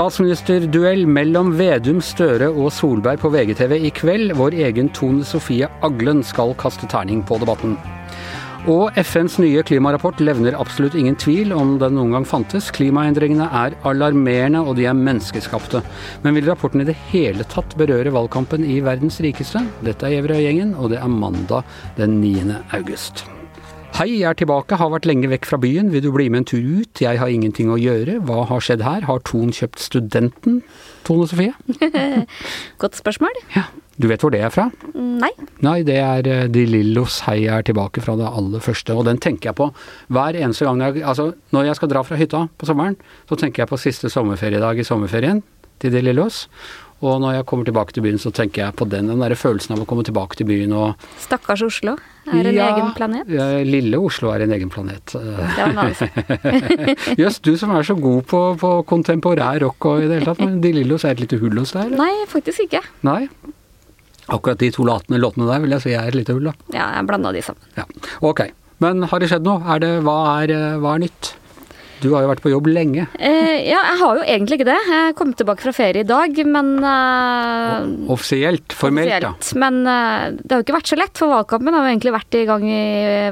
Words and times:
Statsministerduell 0.00 1.06
mellom 1.06 1.54
Vedum, 1.56 2.02
Støre 2.04 2.50
og 2.50 2.68
Solberg 2.76 3.22
på 3.22 3.30
VGTV 3.32 3.72
i 3.88 3.92
kveld. 3.96 4.34
Vår 4.36 4.50
egen 4.68 4.92
Tone 4.92 5.24
Sofie 5.24 5.68
Aglen 5.80 6.20
skal 6.20 6.52
kaste 6.60 6.84
terning 6.90 7.24
på 7.24 7.40
debatten. 7.40 7.78
Og 8.68 8.92
FNs 9.00 9.38
nye 9.40 9.62
klimarapport 9.64 10.18
levner 10.20 10.58
absolutt 10.60 10.92
ingen 10.98 11.16
tvil 11.16 11.54
om 11.56 11.78
den 11.80 11.94
noen 11.96 12.12
gang 12.12 12.26
fantes. 12.28 12.68
Klimaendringene 12.76 13.46
er 13.56 13.76
alarmerende, 13.88 14.60
og 14.60 14.76
de 14.76 14.84
er 14.90 14.98
menneskeskapte. 14.98 15.80
Men 16.26 16.36
vil 16.36 16.48
rapporten 16.50 16.84
i 16.84 16.88
det 16.90 16.98
hele 17.08 17.48
tatt 17.48 17.72
berøre 17.80 18.12
valgkampen 18.12 18.66
i 18.68 18.82
verdens 18.84 19.22
rikeste? 19.24 19.64
Dette 19.86 20.04
er 20.04 20.18
Gjevrøy-gjengen, 20.18 20.76
og 20.76 20.92
det 20.92 21.00
er 21.00 21.08
mandag 21.08 21.64
den 21.96 22.20
9. 22.20 22.60
august. 22.76 23.24
Hei, 24.00 24.14
jeg 24.16 24.30
er 24.30 24.36
tilbake, 24.40 24.78
har 24.80 24.88
vært 24.94 25.04
lenge 25.04 25.28
vekk 25.28 25.44
fra 25.44 25.58
byen, 25.60 25.90
vil 25.92 26.00
du 26.00 26.06
bli 26.14 26.30
med 26.32 26.40
en 26.40 26.46
tur 26.48 26.60
ut? 26.80 27.02
Jeg 27.04 27.18
har 27.20 27.28
ingenting 27.28 27.68
å 27.68 27.76
gjøre, 27.76 28.14
hva 28.24 28.46
har 28.48 28.62
skjedd 28.64 28.80
her? 28.80 29.04
Har 29.04 29.20
Ton 29.28 29.50
kjøpt 29.52 29.76
Studenten? 29.76 30.62
Tone 31.04 31.26
Sofie? 31.28 31.52
Godt 32.80 32.96
spørsmål. 32.96 33.36
Ja, 33.52 33.66
du 34.00 34.06
vet 34.08 34.24
hvor 34.24 34.32
det 34.32 34.40
er 34.40 34.54
fra? 34.54 34.70
Nei. 34.96 35.28
Nei, 35.60 35.76
det 35.84 35.98
er 36.00 36.30
eh, 36.32 36.46
De 36.48 36.64
Lillos 36.64 37.18
Hei 37.26 37.42
jeg 37.42 37.52
er 37.58 37.68
tilbake 37.68 38.00
fra 38.00 38.16
det 38.16 38.24
aller 38.24 38.64
første, 38.64 38.96
og 38.96 39.04
den 39.10 39.20
tenker 39.20 39.50
jeg 39.50 39.58
på 39.60 39.68
hver 40.08 40.38
eneste 40.46 40.64
gang 40.64 40.80
jeg 40.80 41.04
Altså, 41.04 41.34
når 41.52 41.68
jeg 41.68 41.82
skal 41.82 41.92
dra 41.92 42.06
fra 42.08 42.22
hytta 42.22 42.46
på 42.56 42.72
sommeren, 42.72 42.96
så 43.28 43.36
tenker 43.36 43.66
jeg 43.66 43.74
på 43.74 43.84
siste 43.84 44.08
sommerferiedag 44.08 44.80
i 44.80 44.88
sommerferien 44.94 45.44
til 45.76 45.92
De 45.92 46.00
Lillos. 46.08 46.46
Og 47.00 47.16
når 47.22 47.38
jeg 47.38 47.44
kommer 47.48 47.64
tilbake 47.64 47.94
til 47.96 48.04
byen, 48.04 48.18
så 48.20 48.28
tenker 48.36 48.60
jeg 48.66 48.74
på 48.76 48.84
den. 48.92 49.06
Den 49.08 49.22
derre 49.22 49.36
følelsen 49.40 49.72
av 49.72 49.80
å 49.80 49.86
komme 49.88 50.02
tilbake 50.04 50.36
til 50.36 50.44
byen 50.50 50.74
og 50.76 51.04
Stakkars 51.22 51.62
Oslo. 51.64 51.94
Er 52.28 52.44
en 52.50 52.54
Ja, 52.54 52.66
egen 52.76 52.90
planet. 52.94 53.30
ja, 53.32 53.46
Lille 53.64 53.96
Oslo 53.96 54.28
er 54.34 54.44
en 54.44 54.52
egen 54.52 54.68
planet. 54.70 55.14
Det 55.14 55.22
var 55.24 55.70
en 55.70 55.78
annen 55.80 55.94
sak. 56.02 57.40
Du 57.46 57.56
som 57.56 57.72
er 57.74 57.82
så 57.88 57.96
god 57.96 58.26
på, 58.28 58.42
på 58.60 58.72
kontemporær 58.90 59.62
rock 59.64 59.88
og 59.88 60.02
i 60.04 60.10
det 60.10 60.18
hele 60.20 60.28
tatt, 60.28 60.44
men 60.44 60.60
De 60.60 60.74
Lillos 60.76 61.04
er 61.08 61.16
et 61.16 61.24
lite 61.24 61.40
hull 61.40 61.56
hos 61.62 61.72
deg? 61.72 61.86
eller? 61.88 61.96
Nei, 62.04 62.26
faktisk 62.28 62.66
ikke. 62.68 62.82
Nei? 63.08 63.22
Akkurat 64.30 64.60
de 64.60 64.68
to 64.70 64.84
låtene, 64.86 65.18
låtene 65.18 65.48
der 65.48 65.64
vil 65.64 65.72
jeg 65.78 65.82
si 65.88 65.96
er 65.96 66.06
et 66.12 66.14
lite 66.20 66.36
hull, 66.36 66.44
da. 66.52 66.52
Ja, 66.76 66.90
jeg 67.00 67.08
blanda 67.08 67.32
de 67.34 67.40
sammen. 67.42 67.64
Ja, 67.80 67.88
ok. 68.20 68.44
Men 68.84 69.02
har 69.10 69.18
det 69.24 69.32
skjedd 69.32 69.48
noe? 69.48 69.64
Er 69.72 69.80
det, 69.82 69.88
hva, 70.06 70.18
er, 70.44 70.52
hva 70.84 70.94
er 70.98 71.02
nytt? 71.08 71.32
Du 72.00 72.08
har 72.14 72.24
jo 72.24 72.30
vært 72.30 72.40
på 72.44 72.50
jobb 72.52 72.68
lenge. 72.72 73.04
Eh, 73.20 73.66
ja, 73.68 73.80
jeg 73.90 73.98
har 74.00 74.18
jo 74.18 74.24
egentlig 74.24 74.56
ikke 74.60 74.68
det. 74.70 74.78
Jeg 74.88 75.16
kom 75.18 75.32
tilbake 75.36 75.64
fra 75.66 75.72
ferie 75.76 76.04
i 76.04 76.08
dag, 76.08 76.38
men 76.48 76.70
eh, 76.80 77.88
Offisielt, 78.12 78.72
formelt, 78.76 79.12
da. 79.20 79.34
Men 79.60 79.82
eh, 79.84 80.30
det 80.40 80.48
har 80.54 80.62
jo 80.62 80.66
ikke 80.66 80.76
vært 80.78 80.92
så 80.92 80.98
lett, 81.00 81.20
for 81.20 81.32
valgkampen 81.34 81.76
har 81.76 81.84
jo 81.84 81.92
egentlig 81.92 82.14
vært 82.14 82.38
i 82.40 82.44
gang 82.48 82.64
i 82.64 82.80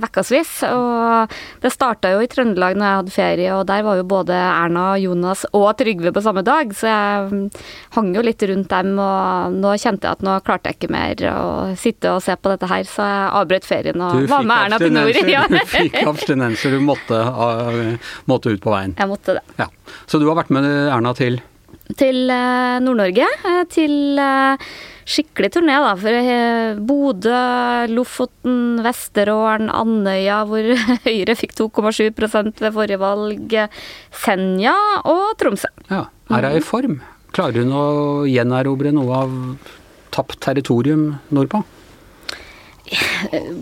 ukevis. 0.05 0.52
Og 0.69 1.36
det 1.64 1.72
starta 1.72 2.12
jo 2.12 2.20
i 2.25 2.28
Trøndelag 2.30 2.77
når 2.77 2.88
jeg 2.88 3.00
hadde 3.00 3.14
ferie, 3.14 3.55
og 3.56 3.64
der 3.70 3.86
var 3.86 4.00
jo 4.00 4.06
både 4.08 4.36
Erna, 4.36 4.86
Jonas 5.00 5.47
og 5.56 5.70
Trygve 5.80 6.12
på 6.12 6.25
samme 6.25 6.44
dag, 6.47 6.75
så 6.77 6.91
jeg 6.92 7.41
hang 7.97 8.12
jo 8.16 8.25
litt 8.27 8.44
rundt 8.53 8.69
dem, 8.72 8.92
og 9.00 9.56
nå 9.56 9.75
kjente 9.80 10.08
jeg 10.08 10.19
at 10.19 10.27
nå 10.28 10.36
klarte 10.44 10.72
jeg 10.72 10.80
ikke 10.80 10.92
mer 10.92 11.25
å 11.32 11.48
sitte 11.78 12.12
og 12.12 12.22
se 12.25 12.36
på 12.36 12.53
dette 12.53 12.69
her, 12.69 12.84
så 12.88 13.08
jeg 13.08 13.32
avbrøt 13.41 13.69
ferien 13.69 14.05
og 14.05 14.28
var 14.28 14.44
med 14.44 14.69
Erna 14.69 14.82
til 14.82 14.94
nord. 14.94 15.16
Ja. 15.28 15.42
du 15.50 15.58
fikk 15.69 15.98
abstinenser, 16.08 16.72
du 16.72 16.80
måtte, 16.80 17.19
måtte 18.30 18.55
ut 18.55 18.57
på 18.62 18.72
veien. 18.74 18.94
Jeg 18.98 19.08
måtte 19.10 19.38
det. 19.38 19.44
Ja. 19.58 19.68
Så 20.06 20.20
du 20.20 20.26
har 20.30 20.38
vært 20.42 20.50
med 20.54 20.64
Erna 20.68 21.14
til 21.18 21.40
til 21.98 22.28
eh, 22.28 22.78
Nord-Norge. 22.84 23.24
eh, 23.48 23.62
Til 23.72 24.18
eh, 24.20 24.66
skikkelig 25.08 25.48
turné, 25.54 25.76
da. 25.80 25.94
For 25.96 26.80
Bodø, 26.84 27.38
Lofoten, 27.94 28.82
Vesterålen, 28.84 29.70
Andøya, 29.72 30.42
hvor 30.50 30.68
Høyre 31.06 31.36
fikk 31.38 31.54
2,7 31.56 32.12
ved 32.60 32.74
forrige 32.76 33.00
valg. 33.00 33.56
Senja 34.12 34.74
og 35.08 35.32
Tromsø. 35.40 35.70
Ja. 35.88 36.04
Er 36.28 36.44
hun 36.50 36.58
i 36.60 36.64
form? 36.64 36.98
Klarer 37.32 37.64
hun 37.64 37.72
å 37.72 37.86
gjenerobre 38.28 38.92
noe 38.92 39.22
av 39.24 39.32
tapt 40.12 40.38
territorium 40.44 41.14
nordpå? 41.32 41.62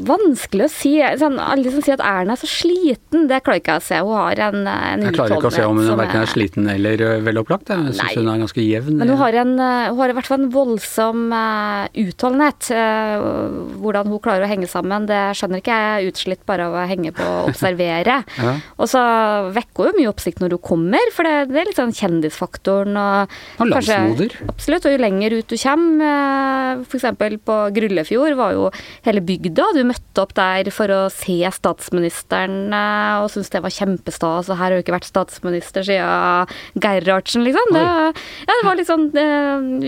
Vanskelig 0.06 0.66
å 0.66 0.70
si. 0.70 0.92
Sånn, 1.20 1.38
alle 1.42 1.72
som 1.72 1.82
sier 1.84 1.97
at 1.97 2.04
Erna 2.06 2.37
er 2.37 2.41
så 2.41 2.48
sliten, 2.50 3.26
det 3.31 3.41
klarer 3.47 3.62
ikke 3.62 3.76
jeg 3.76 3.82
å 3.82 3.87
se. 3.87 4.00
Hun 4.06 4.16
har 4.19 4.42
en, 4.48 4.59
en 4.70 5.04
Jeg 5.06 5.16
klarer 5.16 5.37
ikke 5.38 5.50
å 5.50 5.54
se 5.54 5.66
om 5.66 5.81
hun 5.81 5.91
er 5.91 6.00
verken 6.00 6.22
er 6.22 6.31
sliten 6.31 6.70
eller 6.70 7.03
uh, 7.03 7.14
velopplagt. 7.26 7.72
Jeg 7.72 7.97
syns 7.98 8.19
hun 8.20 8.31
er 8.32 8.42
ganske 8.44 8.65
jevn. 8.65 9.00
Men 9.00 9.12
hun 9.12 9.20
har, 9.20 9.38
en, 9.42 9.54
eh, 9.59 9.88
hun 9.91 10.00
har 10.03 10.12
i 10.12 10.16
hvert 10.19 10.31
fall 10.31 10.41
en 10.42 10.53
voldsom 10.54 11.25
uh, 11.34 11.86
utholdenhet. 12.06 12.70
Uh, 12.72 13.76
hvordan 13.82 14.12
hun 14.12 14.22
klarer 14.25 14.47
å 14.47 14.50
henge 14.50 14.70
sammen, 14.70 15.09
det 15.10 15.22
skjønner 15.38 15.62
ikke 15.62 15.75
jeg. 15.75 15.86
Jeg 15.86 16.06
er 16.06 16.10
Utslitt 16.12 16.42
bare 16.48 16.69
av 16.69 16.76
å 16.76 16.86
henge 16.88 17.12
på 17.16 17.26
og 17.26 17.53
observere. 17.53 18.20
Ja. 18.36 18.53
Og 18.82 18.88
så 18.91 19.00
vekker 19.54 19.88
hun 19.88 19.97
mye 19.97 20.10
oppsikt 20.10 20.42
når 20.42 20.56
hun 20.56 20.62
kommer, 20.62 21.10
for 21.15 21.26
det, 21.26 21.48
det 21.48 21.60
er 21.60 21.69
litt 21.70 21.78
sånn 21.78 21.94
kjendisfaktoren. 21.97 22.98
Og, 23.00 23.32
Og 23.65 23.72
kanskje-. 23.72 24.28
Absolutt. 24.50 24.86
Og 24.86 24.92
jo 24.92 25.00
lenger 25.00 25.36
ut 25.38 25.48
du 25.50 25.56
kommer, 25.59 26.82
f.eks. 26.84 27.06
på 27.48 27.56
Gryllefjord, 27.76 28.36
var 28.38 28.54
jo 28.54 28.69
hele 29.06 29.16
bygda. 29.25 29.69
Du 29.77 29.82
møtte 29.88 30.22
opp 30.22 30.34
der 30.37 30.71
for 30.75 30.93
å 30.93 31.00
se 31.12 31.38
statsministeren 31.54 32.75
eh, 32.75 33.22
og 33.22 33.31
syntes 33.32 33.53
det 33.54 33.62
var 33.65 33.75
kjempestas. 33.75 34.50
Og 34.50 34.59
her 34.59 34.69
har 34.69 34.77
du 34.77 34.84
ikke 34.84 34.97
vært 34.97 35.09
statsminister 35.09 35.87
siden 35.87 36.82
Gerhardsen, 36.82 37.47
liksom. 37.47 37.72
Det, 37.77 37.87
ja, 37.87 38.53
det 38.53 38.66
var 38.66 38.78
litt 38.78 38.91
sånn 38.91 39.09
Det 39.15 39.27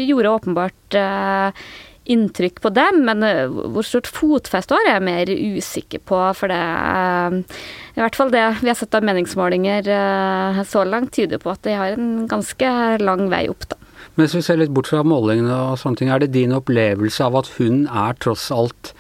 gjorde 0.06 0.34
åpenbart 0.38 0.98
eh, 0.98 1.68
inntrykk 2.08 2.62
på 2.64 2.72
dem, 2.72 3.02
men 3.08 3.24
eh, 3.26 3.44
hvor 3.48 3.86
stort 3.86 4.08
fotfeste 4.10 4.76
har, 4.76 4.86
er 4.88 4.96
jeg 4.96 5.06
mer 5.08 5.32
usikker 5.58 6.02
på. 6.08 6.20
For 6.38 6.50
det 6.50 6.58
eh, 6.58 7.58
I 7.98 8.02
hvert 8.02 8.18
fall 8.18 8.32
det 8.32 8.44
vi 8.62 8.70
har 8.70 8.78
sett 8.78 8.96
av 8.96 9.06
meningsmålinger 9.06 9.90
eh, 9.92 10.62
så 10.68 10.86
langt, 10.88 11.12
tyder 11.16 11.42
på 11.42 11.52
at 11.52 11.64
de 11.66 11.76
har 11.76 11.96
en 11.96 12.24
ganske 12.30 12.72
lang 13.04 13.28
vei 13.32 13.44
opp, 13.52 13.68
da. 13.68 13.77
Men 14.18 14.26
hvis 14.26 14.34
vi 14.34 14.42
ser 14.42 14.58
litt 14.58 14.72
bort 14.74 14.88
fra 14.90 15.04
målingene 15.06 15.54
og 15.70 15.76
sånne 15.78 16.00
ting, 16.00 16.08
er 16.10 16.18
det 16.18 16.32
din 16.34 16.50
opplevelse 16.56 17.22
av 17.22 17.36
at 17.38 17.52
hun 17.54 17.84
er 17.86 18.16
tross 18.18 18.48
alt 18.50 18.90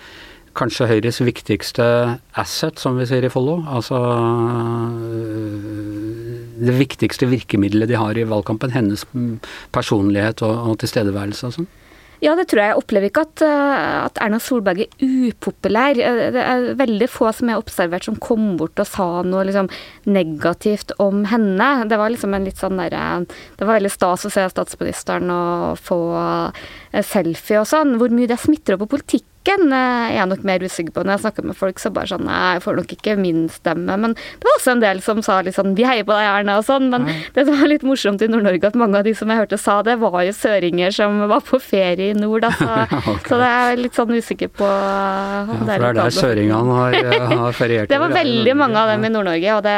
kanskje 0.58 0.86
Høyres 0.90 1.18
viktigste 1.26 1.84
asset, 2.38 2.78
som 2.78 2.94
vi 2.98 3.06
sier 3.10 3.26
i 3.26 3.30
Follo? 3.32 3.56
Altså 3.66 3.98
øh, 3.98 5.58
det 6.62 6.76
viktigste 6.78 7.26
virkemidlet 7.30 7.90
de 7.90 7.98
har 7.98 8.14
i 8.14 8.26
valgkampen? 8.30 8.70
Hennes 8.74 9.02
personlighet 9.74 10.42
og, 10.46 10.54
og 10.70 10.78
tilstedeværelse 10.84 11.50
og 11.50 11.58
sånn? 11.58 11.68
Ja, 12.18 12.32
det 12.34 12.48
tror 12.50 12.58
jeg. 12.58 12.72
Jeg 12.72 12.80
opplever 12.80 13.10
ikke 13.12 13.22
at, 13.28 13.42
eh, 13.46 14.04
at 14.08 14.18
Erna 14.24 14.40
Solberg 14.42 14.80
er 14.82 14.88
upopulær. 15.30 15.98
Eh, 16.02 16.30
Det 16.34 16.42
er 16.42 16.74
veldig 16.74 17.08
få 17.08 17.32
som 17.32 17.48
jeg 17.48 17.54
har 17.54 17.62
observert 17.62 18.04
som 18.04 18.16
kom 18.16 18.56
bort 18.58 18.78
og 18.82 18.86
sa 18.86 19.22
noe 19.22 19.44
liksom, 19.46 19.68
negativt 20.06 20.90
om 20.98 21.24
henne. 21.30 21.88
Det 21.88 21.96
var 21.96 22.10
liksom 22.10 22.34
en 22.34 22.44
litt 22.44 22.58
sånn 22.58 22.76
der, 22.76 22.90
Det 23.56 23.64
var 23.66 23.78
veldig 23.78 23.90
stas 23.92 24.26
å 24.26 24.30
se 24.30 24.48
statsministeren 24.50 25.30
og 25.30 25.78
få 25.78 26.52
eh, 26.92 27.02
selfie 27.02 27.60
og 27.60 27.66
sånn. 27.66 27.98
Hvor 27.98 28.10
mye 28.10 28.26
det 28.26 28.38
smitter 28.40 28.74
over 28.74 28.86
på 28.86 28.98
politikken 29.48 29.72
Jeg 29.72 30.18
er 30.20 30.28
nok 30.28 30.44
mer 30.44 30.60
usikker 30.64 30.92
på. 30.92 31.04
Når 31.04 31.16
jeg 31.16 31.22
snakker 31.24 31.46
med 31.46 31.56
folk, 31.56 31.78
så 31.80 31.90
bare 31.92 32.08
sånn 32.10 32.24
Nei, 32.28 32.54
jeg 32.56 32.62
får 32.64 32.76
nok 32.76 32.92
ikke 32.96 33.16
min 33.18 33.48
stemme. 33.48 33.96
Men 33.96 34.14
det 34.14 34.44
var 34.44 34.56
også 34.58 34.72
en 34.74 34.82
del 34.82 35.00
som 35.04 35.22
sa 35.22 35.40
litt 35.42 35.56
sånn 35.56 35.74
Vi 35.78 35.84
heier 35.86 36.04
på 36.04 36.12
deg, 36.12 36.26
Erna, 36.28 36.58
og 36.60 36.66
sånn. 36.66 36.90
Men 36.92 37.06
det 37.34 37.46
som 37.46 37.58
var 37.60 37.70
litt 37.70 37.82
morsomt 37.86 38.22
i 38.22 38.28
Nord-Norge, 38.28 38.68
at 38.68 38.78
mange 38.78 38.98
av 38.98 39.04
de 39.04 39.14
som 39.16 39.28
jeg 39.30 39.40
hørte 39.40 39.58
sa 39.58 39.80
det, 39.82 39.98
var 39.98 40.18
jo 40.26 40.34
søringer 40.36 40.92
som 40.94 41.18
var 41.30 41.40
på 41.46 41.60
ferie 41.62 42.12
i 42.12 42.18
nord, 42.18 42.44
da. 42.46 42.52
Så, 42.58 42.74
Ok. 43.08 43.28
så 43.30 43.36
det 43.40 43.46
er 43.48 43.78
litt 43.78 43.96
sånn 43.96 44.10
usikker 44.12 44.50
på 44.52 44.66
om 44.66 45.52
Ja, 45.52 45.58
for 45.58 45.66
det 45.68 45.88
er 45.88 45.96
der 45.96 46.14
søringene 46.14 46.74
har, 46.78 46.96
øh, 46.98 47.36
har 47.44 47.56
feriert. 47.56 47.88
Det 47.90 47.98
var 48.00 48.10
er 48.12 48.18
veldig 48.18 48.54
mange 48.58 48.80
av 48.80 48.90
dem 48.92 49.06
i 49.06 49.10
Nord-Norge, 49.12 49.54
og 49.56 49.62
det 49.64 49.76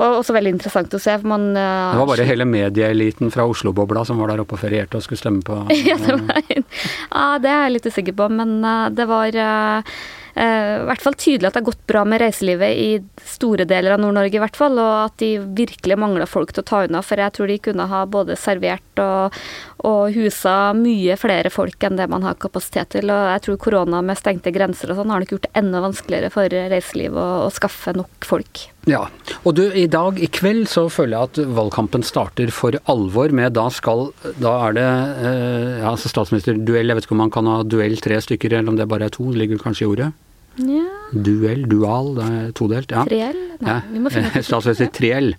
var 0.00 0.16
også 0.18 0.34
veldig 0.36 0.52
interessant 0.56 0.96
å 0.96 1.00
se. 1.00 1.14
For 1.20 1.30
man 1.30 1.46
eh, 1.56 1.92
Det 1.92 2.00
var 2.00 2.10
bare 2.10 2.26
hele 2.28 2.46
medieeliten 2.48 3.32
fra 3.34 3.46
Oslo-bobla 3.48 4.04
som 4.08 4.20
var 4.20 4.32
der 4.32 4.42
oppe 4.44 4.56
og 4.56 4.62
ferierte 4.62 4.98
og 4.98 5.04
skulle 5.06 5.20
stemme 5.20 5.44
på 5.46 5.58
Ja, 5.88 5.98
det 6.00 6.16
var 6.16 6.42
ja, 6.46 7.26
det 7.42 7.50
er 7.52 7.62
jeg 7.66 7.74
litt 7.76 7.88
usikker 7.90 8.16
på, 8.16 8.28
men 8.32 8.56
eh, 8.64 8.88
det 8.96 9.06
var 9.08 9.36
eh, 9.36 9.96
eh, 10.34 10.72
i 10.80 10.86
hvert 10.88 11.04
fall 11.04 11.16
tydelig 11.18 11.48
at 11.48 11.56
det 11.56 11.62
har 11.62 11.68
gått 11.68 11.86
bra 11.88 12.04
med 12.08 12.22
reiselivet 12.22 12.76
i 12.76 13.24
store 13.26 13.66
deler 13.68 13.96
av 13.96 14.02
Nord-Norge, 14.02 14.36
i 14.38 14.42
hvert 14.42 14.58
fall, 14.58 14.78
og 14.82 14.92
at 15.06 15.16
de 15.22 15.30
virkelig 15.58 15.98
mangla 16.00 16.28
folk 16.30 16.52
til 16.52 16.64
å 16.64 16.68
ta 16.70 16.82
unna. 16.86 17.02
For 17.04 17.22
jeg 17.22 17.36
tror 17.36 17.52
de 17.52 17.58
kunne 17.68 17.88
ha 17.90 18.04
både 18.10 18.38
servert 18.40 19.02
og, 19.02 19.40
og 19.88 20.16
husa 20.16 20.56
mye 20.76 21.18
flere 21.20 21.52
folk 21.52 21.88
enn 21.88 22.00
det 22.00 22.08
man 22.12 22.26
har 22.26 22.38
kapasitet 22.42 22.94
til. 22.96 23.12
Og 23.12 23.32
jeg 23.32 23.44
tror 23.48 23.60
korona 23.66 24.04
med 24.04 24.20
stengte 24.20 24.54
grenser 24.54 24.92
og 24.92 25.00
sånn 25.00 25.12
har 25.14 25.24
nok 25.24 25.36
gjort 25.36 25.48
det 25.48 25.56
enda 25.62 25.84
vanskeligere 25.84 26.32
for 26.34 26.58
reiselivet 26.76 27.20
å, 27.20 27.46
å 27.48 27.52
skaffe 27.54 27.96
nok 27.96 28.28
folk. 28.28 28.66
Ja, 28.86 29.08
og 29.42 29.56
du, 29.58 29.64
i 29.74 29.88
dag, 29.90 30.20
i 30.22 30.28
kveld, 30.30 30.68
så 30.70 30.84
føler 30.92 31.16
jeg 31.16 31.30
at 31.30 31.54
valgkampen 31.56 32.04
starter 32.06 32.52
for 32.54 32.76
alvor 32.86 33.32
med 33.34 33.56
da 33.58 33.64
skal 33.74 34.12
Da 34.38 34.52
er 34.68 34.76
det 34.76 34.84
eh, 34.86 35.72
ja, 35.80 35.90
altså 35.90 36.12
statsministerduell. 36.12 36.86
Jeg 36.92 36.98
vet 37.00 37.08
ikke 37.08 37.16
om 37.16 37.24
man 37.24 37.34
kan 37.34 37.50
ha 37.50 37.56
duell 37.66 37.98
tre 38.02 38.20
stykker, 38.22 38.54
eller 38.54 38.70
om 38.70 38.78
det 38.78 38.86
bare 38.90 39.08
er 39.08 39.16
to. 39.16 39.26
Det 39.32 39.42
ligger 39.42 39.58
kanskje 39.62 39.88
i 39.88 39.90
ordet. 39.90 40.12
Ja, 40.56 40.84
Duell, 41.12 41.66
dual, 41.68 42.14
det 42.16 42.26
er 42.32 42.46
todelt. 42.56 42.94
Ja. 42.94 43.02
Triell? 43.06 43.42
Nei, 43.60 43.68
Ja, 43.68 43.80
vi 43.90 44.00
må 44.00 44.10
finne 44.14 44.30
ut 44.32 44.46
Statsminister 44.48 44.88
Triell 44.94 45.34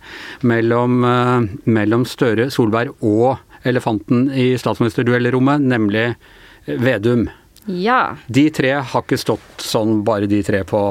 mellom, 0.48 1.00
eh, 1.08 1.48
mellom 1.72 2.06
Støre, 2.08 2.52
Solberg 2.54 2.94
og 3.02 3.40
elefanten 3.68 4.28
i 4.30 4.52
statsministerduellrommet, 4.60 5.64
nemlig 5.72 6.06
eh, 6.12 6.78
Vedum. 6.84 7.30
Ja. 7.68 8.16
De 8.28 8.48
tre 8.56 8.78
har 8.80 9.04
ikke 9.04 9.20
stått 9.20 9.64
sånn 9.64 10.02
bare 10.08 10.30
de 10.30 10.40
tre 10.46 10.64
på 10.68 10.82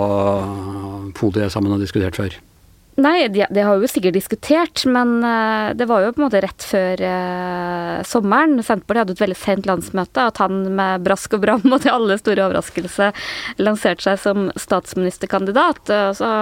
podiet 1.17 1.55
sammen 1.55 1.75
og 1.77 1.83
diskutert 1.83 2.19
før. 2.19 2.37
Nei, 2.97 3.27
det 3.29 3.45
de 3.53 3.61
har 3.61 3.77
jo 3.77 3.89
sikkert 3.91 4.17
diskutert, 4.17 4.81
men 4.89 5.19
uh, 5.21 5.75
det 5.77 5.85
var 5.89 6.01
jo 6.01 6.15
på 6.15 6.23
en 6.23 6.27
måte 6.31 6.41
rett 6.41 6.65
før 6.65 7.03
eh, 7.05 7.99
sommeren. 8.09 8.57
Senterpartiet 8.65 9.03
hadde 9.03 9.17
et 9.19 9.21
veldig 9.21 9.37
sent 9.37 9.69
landsmøte. 9.69 10.25
At 10.31 10.41
han 10.41 10.63
med 10.79 11.05
brask 11.05 11.37
og 11.37 11.45
bram 11.45 11.67
og 11.69 11.83
til 11.85 11.93
alle 11.93 12.17
store 12.21 12.47
overraskelse 12.47 13.11
lanserte 13.61 14.07
seg 14.07 14.23
som 14.23 14.49
statsministerkandidat. 14.57 15.93
Uh, 15.93 16.09
så 16.17 16.33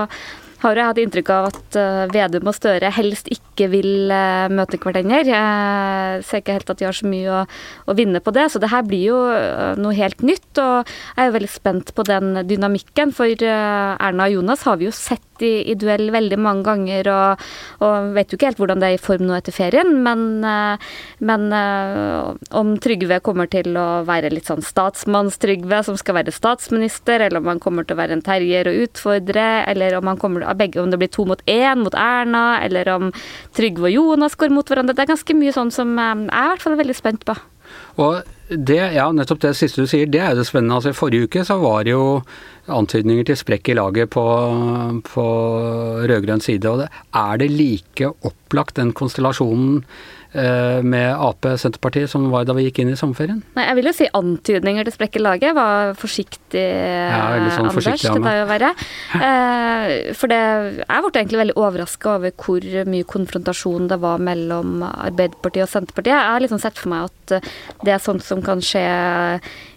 har 0.64 0.78
jeg 0.78 0.88
hatt 0.88 1.00
inntrykk 1.02 1.30
av 1.34 1.48
at 1.50 1.78
uh, 1.78 2.04
Vedum 2.12 2.48
og 2.50 2.56
Støre 2.56 2.92
helst 2.96 3.28
ikke 3.32 3.68
vil 3.72 4.12
uh, 4.12 4.48
møte 4.52 4.80
hverandre. 4.80 5.20
Jeg 5.28 6.24
ser 6.26 6.42
ikke 6.42 6.56
helt 6.58 6.72
at 6.72 6.80
de 6.80 6.88
har 6.88 6.96
så 6.96 7.08
mye 7.10 7.42
å, 7.42 7.42
å 7.90 7.96
vinne 7.96 8.22
på 8.24 8.32
det, 8.34 8.48
så 8.52 8.62
det 8.62 8.72
her 8.72 8.86
blir 8.88 9.04
jo 9.10 9.20
uh, 9.28 9.74
noe 9.80 9.96
helt 9.96 10.24
nytt. 10.24 10.50
Og 10.62 10.88
jeg 10.88 11.20
er 11.20 11.30
jo 11.30 11.36
veldig 11.36 11.52
spent 11.52 11.94
på 11.96 12.06
den 12.08 12.40
dynamikken, 12.48 13.14
for 13.14 13.30
Erna 13.44 14.28
og 14.28 14.36
Jonas 14.38 14.64
har 14.68 14.80
vi 14.80 14.88
jo 14.88 14.94
sett 14.94 15.22
i, 15.42 15.64
i, 15.66 15.74
duell 15.74 16.12
veldig 16.14 16.38
mange 16.38 16.62
ganger, 16.68 17.08
og, 17.10 17.46
og, 17.82 18.12
vet 18.14 18.30
jo 18.30 18.38
ikke 18.38 18.52
helt 18.52 18.60
hvordan 18.62 18.80
det 18.80 18.90
er 18.92 18.96
i 18.96 19.02
form 19.02 19.24
nå 19.26 19.34
etter 19.34 19.54
ferien, 19.54 19.90
men, 20.04 20.44
men 21.18 21.46
om 22.54 22.70
Trygve 22.78 23.18
kommer 23.24 23.50
til 23.50 23.74
å 23.74 24.04
være 24.06 24.30
litt 24.30 24.46
sånn 24.46 24.62
statsmanns-Trygve 24.62 25.82
som 25.88 25.98
skal 25.98 26.20
være 26.20 26.34
statsminister, 26.34 27.26
eller 27.26 27.42
om 27.42 27.50
han 27.50 27.62
kommer 27.62 27.82
til 27.82 27.98
å 27.98 28.02
være 28.04 28.14
en 28.14 28.22
terrier 28.24 28.70
og 28.70 28.78
utfordre, 28.86 29.48
eller 29.74 29.98
om 29.98 30.12
han 30.12 30.22
kommer 30.22 30.46
begge, 30.58 30.82
om 30.82 30.92
det 30.92 31.00
blir 31.00 31.12
to 31.12 31.26
mot 31.28 31.42
én 31.50 31.82
mot 31.84 31.94
Erna, 31.98 32.60
eller 32.64 32.90
om 32.94 33.10
Trygve 33.56 33.90
og 33.90 33.96
Jonas 33.96 34.38
går 34.40 34.54
mot 34.54 34.68
hverandre. 34.68 34.96
Det 34.96 35.04
er 35.04 35.12
ganske 35.14 35.36
mye 35.38 35.54
sånn 35.56 35.74
som 35.74 35.98
eh, 35.98 36.14
jeg 36.26 36.30
er 36.30 36.48
i 36.48 36.54
hvert 36.54 36.64
fall 36.68 36.80
veldig 36.80 36.96
spent 36.98 37.26
på. 37.28 37.36
Og 38.02 38.22
det, 38.48 38.80
ja, 38.94 39.06
nettopp 39.14 39.40
det 39.40 39.54
siste 39.56 39.84
du 39.84 39.90
sier, 39.90 40.08
det 40.10 40.20
er 40.20 40.34
det 40.36 40.44
spennende. 40.48 40.76
Altså, 40.76 40.92
I 40.92 40.98
forrige 40.98 41.28
uke 41.28 41.44
så 41.46 41.56
var 41.62 41.86
det 41.86 41.94
jo 41.94 42.20
antydninger 42.74 43.26
til 43.28 43.38
sprekk 43.38 43.70
i 43.72 43.76
laget 43.78 44.12
på, 44.14 44.24
på 45.08 45.24
rød-grønn 46.10 46.44
side. 46.44 46.68
og 46.70 46.84
det, 46.84 46.88
Er 47.14 47.40
det 47.40 47.50
like 47.52 48.12
opplagt 48.24 48.76
den 48.80 48.92
konstellasjonen 48.92 49.82
med 50.34 51.08
Ap 51.14 51.46
Senterpartiet 51.60 52.10
som 52.10 52.26
var 52.32 52.46
da 52.48 52.54
vi 52.56 52.66
gikk 52.66 52.80
inn 52.82 52.90
i 52.92 52.98
sommerferien? 52.98 53.40
Nei, 53.54 53.66
Jeg 53.68 53.78
vil 53.78 53.88
jo 53.88 53.94
si 53.94 54.08
antydninger 54.18 54.86
til 54.88 54.94
sprekke 54.96 55.22
laget. 55.22 55.54
Var 55.56 55.94
forsiktig, 55.98 56.64
ja, 56.64 57.20
sånn 57.54 57.68
Anders, 57.68 57.78
forsiktig, 57.78 58.10
til 58.10 58.26
jo 58.26 58.44
å 58.44 58.50
være. 58.50 58.72
Eh, 59.14 60.12
for 60.18 60.32
det, 60.32 60.40
jeg 60.82 61.04
ble 61.06 61.12
egentlig 61.14 61.40
veldig 61.44 61.56
overraska 61.60 62.16
over 62.18 62.34
hvor 62.44 62.66
mye 62.90 63.06
konfrontasjon 63.08 63.88
det 63.92 64.00
var 64.02 64.18
mellom 64.18 64.82
Arbeiderpartiet 64.84 65.68
og 65.68 65.72
Senterpartiet. 65.72 66.14
Jeg 66.14 66.32
har 66.34 66.42
liksom 66.44 66.60
sett 66.62 66.80
for 66.80 66.90
meg 66.92 67.08
at 67.08 67.23
det 67.30 67.94
er 67.94 68.02
sånt 68.02 68.24
som 68.24 68.42
kan 68.44 68.62
skje 68.64 68.84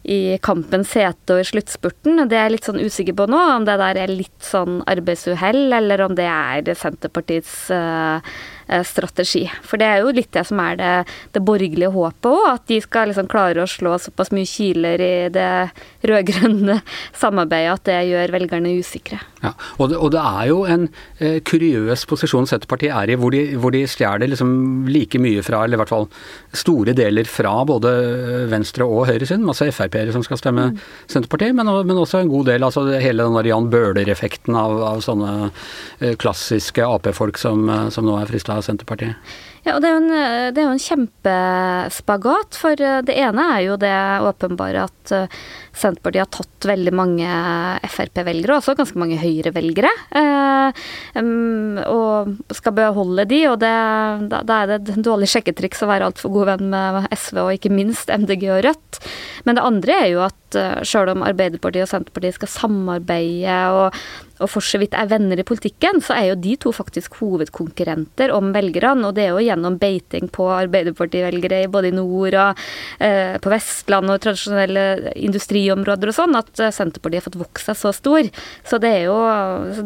i 0.07 0.38
kampens 0.44 0.94
hete 0.95 1.35
og 1.35 1.44
i 1.44 1.47
sluttspurten. 1.47 2.23
Det 2.29 2.38
er 2.38 2.47
jeg 2.47 2.55
litt 2.57 2.69
sånn 2.69 2.83
usikker 2.83 3.17
på 3.17 3.27
nå, 3.31 3.39
om 3.57 3.65
det 3.67 3.77
der 3.81 4.01
er 4.03 4.13
litt 4.13 4.44
sånn 4.44 4.81
arbeidsuhell, 4.88 5.67
eller 5.79 6.05
om 6.05 6.15
det 6.17 6.27
er 6.31 6.75
Senterpartiets 6.77 7.67
uh, 7.75 8.23
Eh, 8.69 8.83
strategi. 8.83 9.45
For 9.63 9.79
det 9.79 9.88
er 9.88 10.01
jo 10.03 10.09
litt 10.11 10.33
det 10.35 10.41
som 10.49 10.59
er 10.59 10.75
det, 10.75 10.94
det 11.31 11.39
borgerlige 11.47 11.88
håpet 11.94 12.27
òg, 12.27 12.47
at 12.51 12.65
de 12.67 12.81
skal 12.83 13.07
liksom 13.07 13.29
klare 13.31 13.63
å 13.63 13.69
slå 13.69 13.94
såpass 14.03 14.33
mye 14.35 14.49
kiler 14.49 14.99
i 14.99 15.11
det 15.31 15.51
rød-grønne 16.03 16.75
samarbeidet 17.21 17.77
at 17.77 17.85
det 17.88 17.99
gjør 18.09 18.33
velgerne 18.35 18.73
usikre. 18.75 19.21
Ja, 19.39 19.53
og 19.79 19.94
det, 19.94 20.01
og 20.03 20.11
det 20.11 20.19
er 20.19 20.49
jo 20.49 20.57
en 20.67 20.83
eh, 21.23 21.38
kuriøs 21.47 22.03
posisjon 22.11 22.49
Senterpartiet 22.49 22.91
er 22.91 23.13
i, 23.13 23.17
hvor 23.21 23.31
de, 23.31 23.45
hvor 23.55 23.71
de 23.71 23.85
stjeler 23.88 24.33
liksom 24.33 24.51
like 24.91 25.21
mye 25.23 25.45
fra, 25.47 25.63
eller 25.63 25.79
i 25.79 25.81
hvert 25.85 25.94
fall 25.94 26.09
store 26.51 26.97
deler 26.97 27.29
fra 27.38 27.54
både 27.68 27.92
venstre 28.51 28.88
og 28.88 29.07
høyresiden. 29.10 29.45
Masse 29.48 29.69
Frp-ere 29.72 30.13
som 30.16 30.25
skal 30.25 30.42
stemme 30.42 30.69
mm. 30.72 30.80
Senterpartiet, 31.12 31.56
men, 31.57 31.69
men, 31.88 32.01
også 32.01 32.24
en 32.24 32.31
god 32.31 32.50
del, 32.51 32.66
altså 32.66 32.86
hele 32.98 33.28
den 33.28 33.38
der 33.38 33.51
Jan 33.51 33.69
Bøhler-effekten 33.74 34.57
av, 34.57 34.78
av, 34.94 35.04
sånne 35.06 35.36
eh, 35.48 36.16
klassiske 36.19 36.86
Ap-folk 36.86 37.39
som, 37.42 37.68
eh, 37.69 37.88
som 37.94 38.07
nå 38.07 38.18
er 38.19 38.31
frista 38.31 38.57
av 38.57 38.66
Senterpartiet. 38.68 39.19
Ja, 39.68 39.74
og 39.75 39.81
det 39.84 39.90
er, 39.90 39.98
jo 39.98 40.00
en, 40.00 40.60
jo 40.64 40.72
en 40.72 40.80
kjempespagat, 40.80 42.56
for 42.56 42.80
eh, 42.80 43.02
det 43.04 43.18
ene 43.19 43.48
er 43.52 43.64
jo 43.66 43.74
det 43.81 43.92
åpenbare 44.24 44.86
at 44.88 45.12
eh, 45.12 45.34
Senterpartiet 45.75 46.24
har 46.24 46.30
tatt 46.31 46.68
veldig 46.69 46.94
mange 46.96 47.34
Frp-velgere, 47.92 48.56
og 48.56 48.62
også 48.62 48.78
ganske 48.80 49.02
mange 49.02 49.19
Høyre-velgere, 49.19 49.92
eh, 50.22 50.80
og 51.84 52.56
skal 52.56 52.78
beholde 52.80 53.28
de, 53.28 53.42
og 53.52 53.60
det, 53.60 53.74
da, 54.31 54.62
er 54.62 54.72
det 54.72 54.80
et 54.96 55.04
dårlig 55.04 55.28
sjekketriks 55.34 55.84
å 55.84 55.92
være 55.92 56.08
altfor 56.14 56.31
god 56.38 56.54
venn 56.54 56.72
med 56.72 57.12
SV 57.12 57.44
og 57.44 57.54
ikke 57.58 57.74
minst 57.75 58.08
MDG 58.14 58.48
og 58.48 58.64
Rødt. 58.69 59.02
Men 59.44 59.60
det 59.60 59.68
andre 59.68 60.00
er 60.06 60.10
jo 60.14 60.24
at 60.30 60.46
uh, 60.55 60.79
sjøl 60.88 61.11
om 61.11 61.25
Arbeiderpartiet 61.27 61.88
og 61.88 61.91
Senterpartiet 61.91 62.38
skal 62.38 62.53
samarbeide 62.53 63.59
og 63.75 63.99
og 64.44 64.49
for 64.51 64.65
så 64.65 64.79
vidt 64.81 64.95
er 64.97 65.09
venner 65.09 65.39
i 65.39 65.45
politikken, 65.47 66.01
så 66.03 66.15
er 66.17 66.29
jo 66.29 66.39
de 66.41 66.53
to 66.61 66.73
faktisk 66.75 67.17
hovedkonkurrenter 67.21 68.33
om 68.35 68.51
velgerne. 68.55 69.07
Og 69.09 69.15
det 69.17 69.25
er 69.25 69.33
jo 69.33 69.45
gjennom 69.45 69.79
beiting 69.81 70.29
på 70.33 70.49
Arbeiderparti-velgere 70.53 71.63
både 71.73 71.91
i 71.91 71.95
nord 71.95 72.38
og 72.38 72.61
eh, 73.03 73.38
på 73.41 73.53
Vestlandet 73.53 74.17
og 74.17 74.25
tradisjonelle 74.27 75.15
industriområder 75.15 76.13
og 76.13 76.19
sånn, 76.19 76.38
at 76.38 76.53
eh, 76.61 76.73
Senterpartiet 76.75 77.23
har 77.23 77.29
fått 77.29 77.41
vokse 77.41 77.71
seg 77.71 77.81
så 77.81 77.95
stor. 77.95 78.29
Så 78.67 78.81
det 78.83 78.94
er 78.99 79.07
jo 79.07 79.17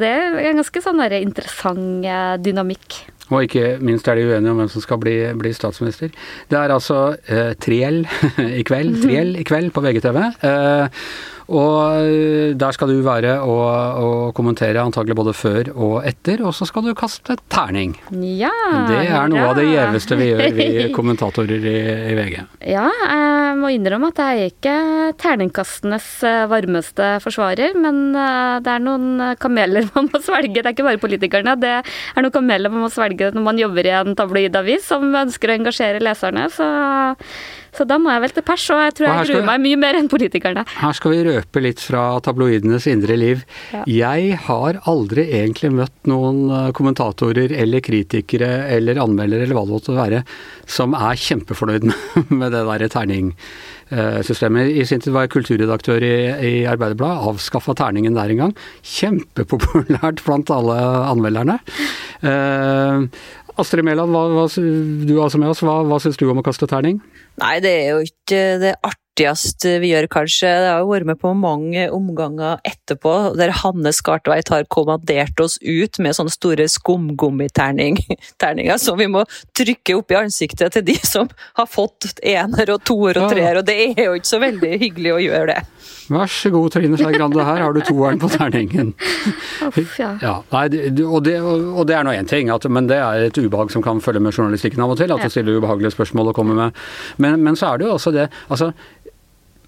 det 0.01 0.11
er 0.11 0.51
en 0.51 0.61
ganske 0.61 0.83
sånn 0.83 1.03
interessant 1.21 2.05
eh, 2.07 2.35
dynamikk. 2.43 3.01
Og 3.31 3.47
ikke 3.47 3.77
minst 3.79 4.07
er 4.11 4.19
de 4.19 4.27
uenige 4.27 4.51
om 4.51 4.59
hvem 4.59 4.71
som 4.71 4.83
skal 4.83 4.99
bli, 5.01 5.15
bli 5.39 5.53
statsminister. 5.55 6.11
Det 6.51 6.57
er 6.59 6.73
altså 6.75 7.15
eh, 7.31 7.53
Triell 7.55 8.03
i 8.59 8.63
kveld, 8.67 8.97
Triell 9.05 9.37
i 9.39 9.45
kveld 9.47 9.71
på 9.75 9.83
VGTV. 9.85 10.19
Eh, 10.47 11.05
og 11.51 12.07
eh, 12.07 12.53
der 12.55 12.75
skal 12.75 12.91
du 12.91 13.01
være 13.03 13.35
og, 13.43 13.65
og, 14.01 14.19
kommentere 14.35 14.81
antagelig 14.81 15.17
både 15.17 15.33
før 15.35 15.71
og 15.73 15.95
etter, 16.07 16.43
og 16.45 16.55
så 16.55 16.67
skal 16.69 16.85
du 16.85 16.93
kaste 16.97 17.35
terning. 17.51 17.97
Ja, 18.11 18.53
det 18.87 19.01
er 19.03 19.27
noe 19.31 19.41
ja. 19.41 19.49
av 19.49 19.59
det 19.59 19.67
gjeveste 19.67 20.17
vi 20.19 20.29
gjør, 20.29 20.43
vi 20.55 20.67
kommentatorer 20.97 21.67
i, 21.67 21.75
i, 22.11 22.15
VG. 22.17 22.37
Ja, 22.71 22.87
jeg 22.87 23.59
må 23.59 23.73
innrømme 23.75 24.11
at 24.13 24.21
jeg 24.23 24.39
er 24.45 24.53
ikke 24.53 24.75
terningkastenes 25.21 26.09
eh, 26.27 26.45
varmeste 26.51 27.13
forsvarer, 27.23 27.75
men 27.75 28.03
eh, 28.15 28.57
det 28.63 28.75
er 28.77 28.85
noen 28.87 29.35
kameler 29.41 29.89
man 29.95 30.11
må 30.11 30.23
svelge. 30.23 30.61
Det 30.61 30.67
er 30.67 30.75
ikke 30.75 30.87
bare 30.87 31.03
politikerne, 31.03 31.57
det 31.59 31.77
er 31.81 32.23
noen 32.23 32.35
kameler 32.35 32.71
man 32.71 32.87
må 32.87 32.93
svelge 32.93 33.33
når 33.35 33.49
man 33.49 33.59
jobber 33.59 33.87
i 33.87 33.97
en 34.01 34.15
tabloidavis 34.17 34.87
som 34.93 35.09
ønsker 35.25 35.51
å 35.51 35.59
engasjere 35.59 36.03
leserne. 36.03 36.47
så 36.53 36.69
så 37.71 37.85
da 37.87 37.95
må 38.01 38.11
jeg 38.11 38.23
vel 38.25 38.33
til 38.35 38.43
pers, 38.45 38.65
og 38.73 38.81
jeg 38.83 38.93
tror 38.97 39.07
jeg 39.07 39.27
gruer 39.29 39.45
meg 39.47 39.61
mye 39.63 39.79
mer 39.79 39.97
enn 39.99 40.09
politikerne. 40.11 40.65
Her 40.81 40.95
skal 40.97 41.13
vi 41.13 41.21
røpe 41.29 41.63
litt 41.63 41.79
fra 41.83 42.03
tabloidenes 42.23 42.87
indre 42.91 43.15
liv. 43.19 43.45
Ja. 43.71 43.85
Jeg 43.87 44.39
har 44.47 44.81
aldri 44.91 45.25
egentlig 45.39 45.71
møtt 45.77 46.09
noen 46.11 46.43
eh, 46.51 46.69
kommentatorer 46.75 47.53
eller 47.55 47.83
kritikere 47.85 48.51
eller 48.75 48.99
anmeldere 49.03 49.47
eller 49.47 49.55
hva 49.55 49.65
det 49.67 49.75
måtte 49.77 49.95
være, 49.95 50.23
som 50.67 50.97
er 50.99 51.19
kjempefornøyd 51.23 51.87
med 52.41 52.47
det 52.51 52.65
derre 52.67 52.91
terningssystemet. 52.91 54.75
I 54.75 54.87
sin 54.89 55.03
tid 55.03 55.15
var 55.15 55.29
jeg 55.29 55.35
kulturredaktør 55.37 56.03
i, 56.03 56.15
i 56.51 56.53
Arbeiderbladet, 56.67 57.23
avskaffa 57.31 57.77
terningen 57.79 58.19
der 58.19 58.35
en 58.35 58.47
gang. 58.47 58.57
Kjempepopulært 58.97 60.25
blant 60.27 60.51
alle 60.51 60.81
anmelderne. 61.07 61.61
Uh, 62.21 63.07
Astrid 63.61 63.85
Mæland, 63.87 64.11
du 64.11 65.13
er 65.15 65.23
altså 65.25 65.39
med 65.41 65.51
oss. 65.53 65.63
Hva, 65.65 65.81
hva 65.87 65.99
syns 66.01 66.19
du 66.19 66.27
om 66.29 66.41
å 66.41 66.45
kaste 66.45 66.69
terning? 66.69 66.99
Nei, 67.41 67.55
det 67.63 67.71
er 67.83 67.93
jo 67.95 68.01
ikke 68.09 68.41
det 68.61 68.75
artigste 69.29 69.79
vi 69.81 69.91
gjør, 69.91 70.07
kanskje. 70.11 70.49
Det 70.49 70.69
har 70.71 70.81
jo 70.81 70.91
vært 70.91 71.07
med 71.09 71.19
på 71.21 71.33
mange 71.37 71.87
omganger 71.93 72.61
etterpå 72.67 73.13
der 73.37 73.53
Hanne 73.61 73.91
Skartveit 73.93 74.49
har 74.49 74.65
kommandert 74.71 75.39
oss 75.43 75.57
ut 75.61 75.99
med 75.99 76.15
sånne 76.17 76.33
store 76.33 76.67
skumgummiterninger 76.71 78.77
som 78.81 78.97
vi 78.99 79.07
må 79.11 79.23
trykke 79.57 79.97
opp 79.99 80.11
i 80.11 80.19
ansiktet 80.21 80.73
til 80.73 80.85
de 80.85 80.97
som 81.05 81.29
har 81.57 81.67
fått 81.69 82.09
ener 82.23 82.73
og 82.73 82.83
toer 82.87 83.19
og 83.21 83.31
treer, 83.31 83.59
og 83.59 83.67
det 83.67 83.77
er 83.93 84.07
jo 84.07 84.17
ikke 84.17 84.31
så 84.31 84.41
veldig 84.41 84.71
hyggelig 84.81 85.13
å 85.13 85.21
gjøre 85.21 85.53
det. 85.53 85.61
Vær 86.11 86.31
så 86.31 86.51
god, 86.51 86.73
Trine 86.73 86.97
Skei 86.99 87.13
Grande, 87.15 87.43
her 87.45 87.61
har 87.63 87.75
du 87.75 87.81
toeren 87.85 88.19
på 88.19 88.29
terningen. 88.31 88.93
Uff, 89.67 89.99
ja. 89.99 90.11
ja 90.21 90.33
nei, 90.51 90.65
og, 91.05 91.21
det, 91.25 91.37
og 91.41 91.85
det 91.87 91.97
er 91.97 92.07
nå 92.07 92.15
én 92.17 92.29
ting, 92.29 92.51
at, 92.53 92.65
men 92.67 92.89
det 92.89 92.99
er 92.99 93.27
et 93.29 93.39
ubehag 93.39 93.71
som 93.73 93.83
kan 93.85 94.01
følge 94.03 94.23
med 94.23 94.35
journalistikken 94.35 94.83
av 94.83 94.93
og 94.93 94.99
til. 94.99 95.13
At 95.13 95.23
du 95.23 95.31
stiller 95.31 95.61
ubehagelige 95.61 95.93
spørsmål 95.95 96.31
og 96.31 96.37
kommer 96.37 96.57
med 96.57 96.81
men, 97.21 97.39
men 97.43 97.59
så 97.59 97.71
er 97.71 97.81
det 97.81 97.87
jo 97.87 97.95
også 97.95 98.13
det 98.15 98.27
altså 98.51 98.71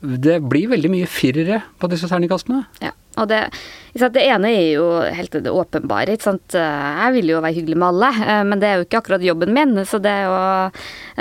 det 0.04 0.42
blir 0.52 0.72
veldig 0.74 0.92
mye 0.92 1.08
firere 1.08 1.62
på 1.80 1.90
disse 1.92 2.10
terningkastene. 2.12 2.66
Ja, 2.84 2.92
og 3.18 3.30
det, 3.32 3.46
Det 3.94 4.24
ene 4.26 4.50
er 4.50 4.72
jo 4.74 4.86
helt 5.06 5.36
det 5.46 5.52
åpenbare. 5.54 6.16
Jeg 6.18 7.14
vil 7.14 7.30
jo 7.30 7.42
være 7.44 7.54
hyggelig 7.54 7.78
med 7.78 7.88
alle, 7.92 8.10
eh, 8.26 8.44
men 8.50 8.62
det 8.62 8.70
er 8.70 8.80
jo 8.80 8.86
ikke 8.88 9.02
akkurat 9.04 9.22
jobben 9.22 9.54
min. 9.54 9.76
Så 9.86 10.00
det 10.02 10.10
er 10.10 10.24
jo, 10.26 10.38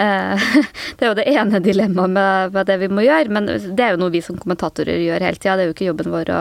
eh, 0.01 0.47
det, 0.97 1.05
er 1.05 1.11
jo 1.11 1.19
det 1.19 1.27
ene 1.29 1.61
dilemmaet 1.61 2.15
med, 2.15 2.55
med, 2.55 2.67
det 2.71 2.79
vi 2.81 2.89
må 2.89 3.05
gjøre. 3.05 3.29
Men 3.29 3.51
det 3.53 3.85
er 3.85 3.93
jo 3.93 4.01
noe 4.01 4.15
vi 4.15 4.23
som 4.25 4.39
kommentatorer 4.41 5.03
gjør 5.05 5.27
hele 5.27 5.37
tida. 5.37 5.59
Det 5.59 5.67
er 5.67 5.69
jo 5.69 5.75
ikke 5.77 5.89
jobben 5.91 6.09
vår 6.15 6.33
å, 6.33 6.41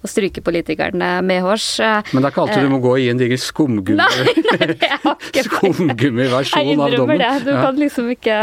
å 0.00 0.10
stryke 0.10 0.44
politikerne 0.46 1.10
medhårs. 1.28 1.68
Men 1.82 2.24
det 2.24 2.30
er 2.30 2.32
ikke 2.32 2.46
alltid 2.46 2.66
du 2.66 2.72
må 2.72 2.80
gå 2.86 2.96
i 3.04 3.10
en 3.12 3.20
diger 3.20 3.42
skumgummi, 3.44 4.08
skumgummiversjon 5.50 6.84
av 6.86 6.96
dommen? 6.96 7.20
Det. 7.20 7.32
Du 7.44 7.52
kan 7.52 7.76
liksom 7.76 8.08
ikke 8.16 8.40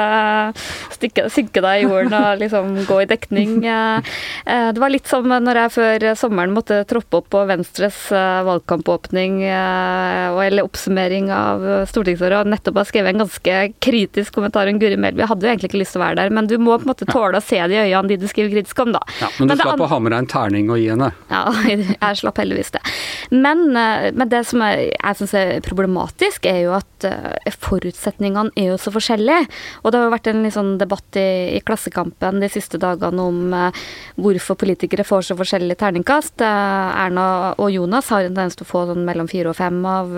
stikke, 0.93 1.25
synke 1.33 1.65
deg 1.65 1.81
i 1.81 1.89
jorden 1.89 2.13
og 2.19 2.45
liksom 2.45 2.77
gå 2.85 3.01
i 3.01 3.09
dekning. 3.09 3.57
Det 3.65 4.85
var 4.85 4.93
litt 4.93 5.09
som 5.09 5.25
når 5.25 5.63
jeg 5.63 5.75
før 5.79 6.09
sommeren 6.19 6.53
måtte 6.53 6.83
troppe 6.85 7.22
opp 7.22 7.22
på 7.31 7.43
Venstres 7.49 7.97
eh, 8.11 8.39
valgkampåpning 8.47 9.43
eh, 9.43 10.39
eller 10.45 10.65
oppsummering 10.65 11.29
av 11.33 11.63
stortingsåret 11.89 12.43
og 12.43 12.51
nettopp 12.51 12.79
har 12.81 12.89
skrevet 12.89 13.13
en 13.13 13.23
ganske 13.23 13.57
kritisk 13.83 14.35
kommentar 14.35 14.69
om 14.71 14.79
Guri 14.81 14.97
Melby. 14.99 15.23
Jeg 15.23 15.31
hadde 15.31 15.47
jo 15.47 15.51
egentlig 15.51 15.71
ikke 15.71 15.81
lyst 15.81 15.95
til 15.95 16.01
å 16.01 16.05
være 16.05 16.19
der, 16.21 16.33
men 16.35 16.49
du 16.49 16.55
må 16.61 16.77
på 16.77 16.87
en 16.87 16.91
måte 16.91 17.07
tåle 17.09 17.39
å 17.39 17.43
se 17.43 17.59
det 17.69 17.77
i 17.77 17.83
øynene 17.87 18.11
de 18.11 18.19
du 18.21 18.27
skriver 18.29 18.53
kritisk 18.55 18.83
om, 18.83 18.93
da. 18.95 19.01
Ja, 19.21 19.29
men 19.37 19.49
du 19.49 19.53
men 19.53 19.61
slapp 19.61 19.83
å 19.85 19.89
ha 19.91 19.99
med 20.03 20.15
deg 20.15 20.23
en 20.23 20.29
terning 20.33 20.71
og 20.73 20.81
gi 20.81 20.89
henne? 20.91 21.09
Ja, 21.31 21.43
jeg 21.73 22.19
slapp 22.21 22.41
heldigvis 22.41 22.73
det. 22.75 22.83
Men, 23.31 23.65
eh, 23.79 24.09
men 24.13 24.31
det 24.33 24.43
som 24.49 24.63
jeg, 24.65 24.91
jeg 24.93 25.19
syns 25.21 25.35
er 25.39 25.53
problematisk, 25.65 26.49
er 26.49 26.63
jo 26.65 26.75
at 26.79 27.07
forutsetningene 27.59 28.53
er 28.59 28.71
jo 28.71 28.79
så 28.79 28.91
forskjellige. 28.93 29.49
Og 29.83 29.91
det 29.91 29.99
har 29.99 30.07
jo 30.07 30.13
vært 30.13 30.29
en 30.31 30.45
sånn 30.53 30.75
debatt 30.79 31.19
i, 31.19 31.57
i 31.57 31.63
Klassekampen 31.65 32.39
de 32.43 32.49
siste 32.51 32.79
dagene 32.79 33.25
om 33.27 33.41
hvorfor 34.15 34.57
politikere 34.59 35.05
får 35.07 35.27
så 35.27 35.37
forskjellige 35.39 35.81
terningkast. 35.83 36.43
Erna 37.13 37.53
og 37.62 37.70
Jonas 37.72 38.10
har 38.10 38.25
en 38.25 38.34
tendens 38.34 38.58
til 38.58 38.65
å 38.65 38.70
få 38.70 38.86
sånn 38.89 39.05
mellom 39.05 39.29
fire 39.29 39.51
og 39.51 39.58
fem 39.58 39.77
av, 39.86 40.13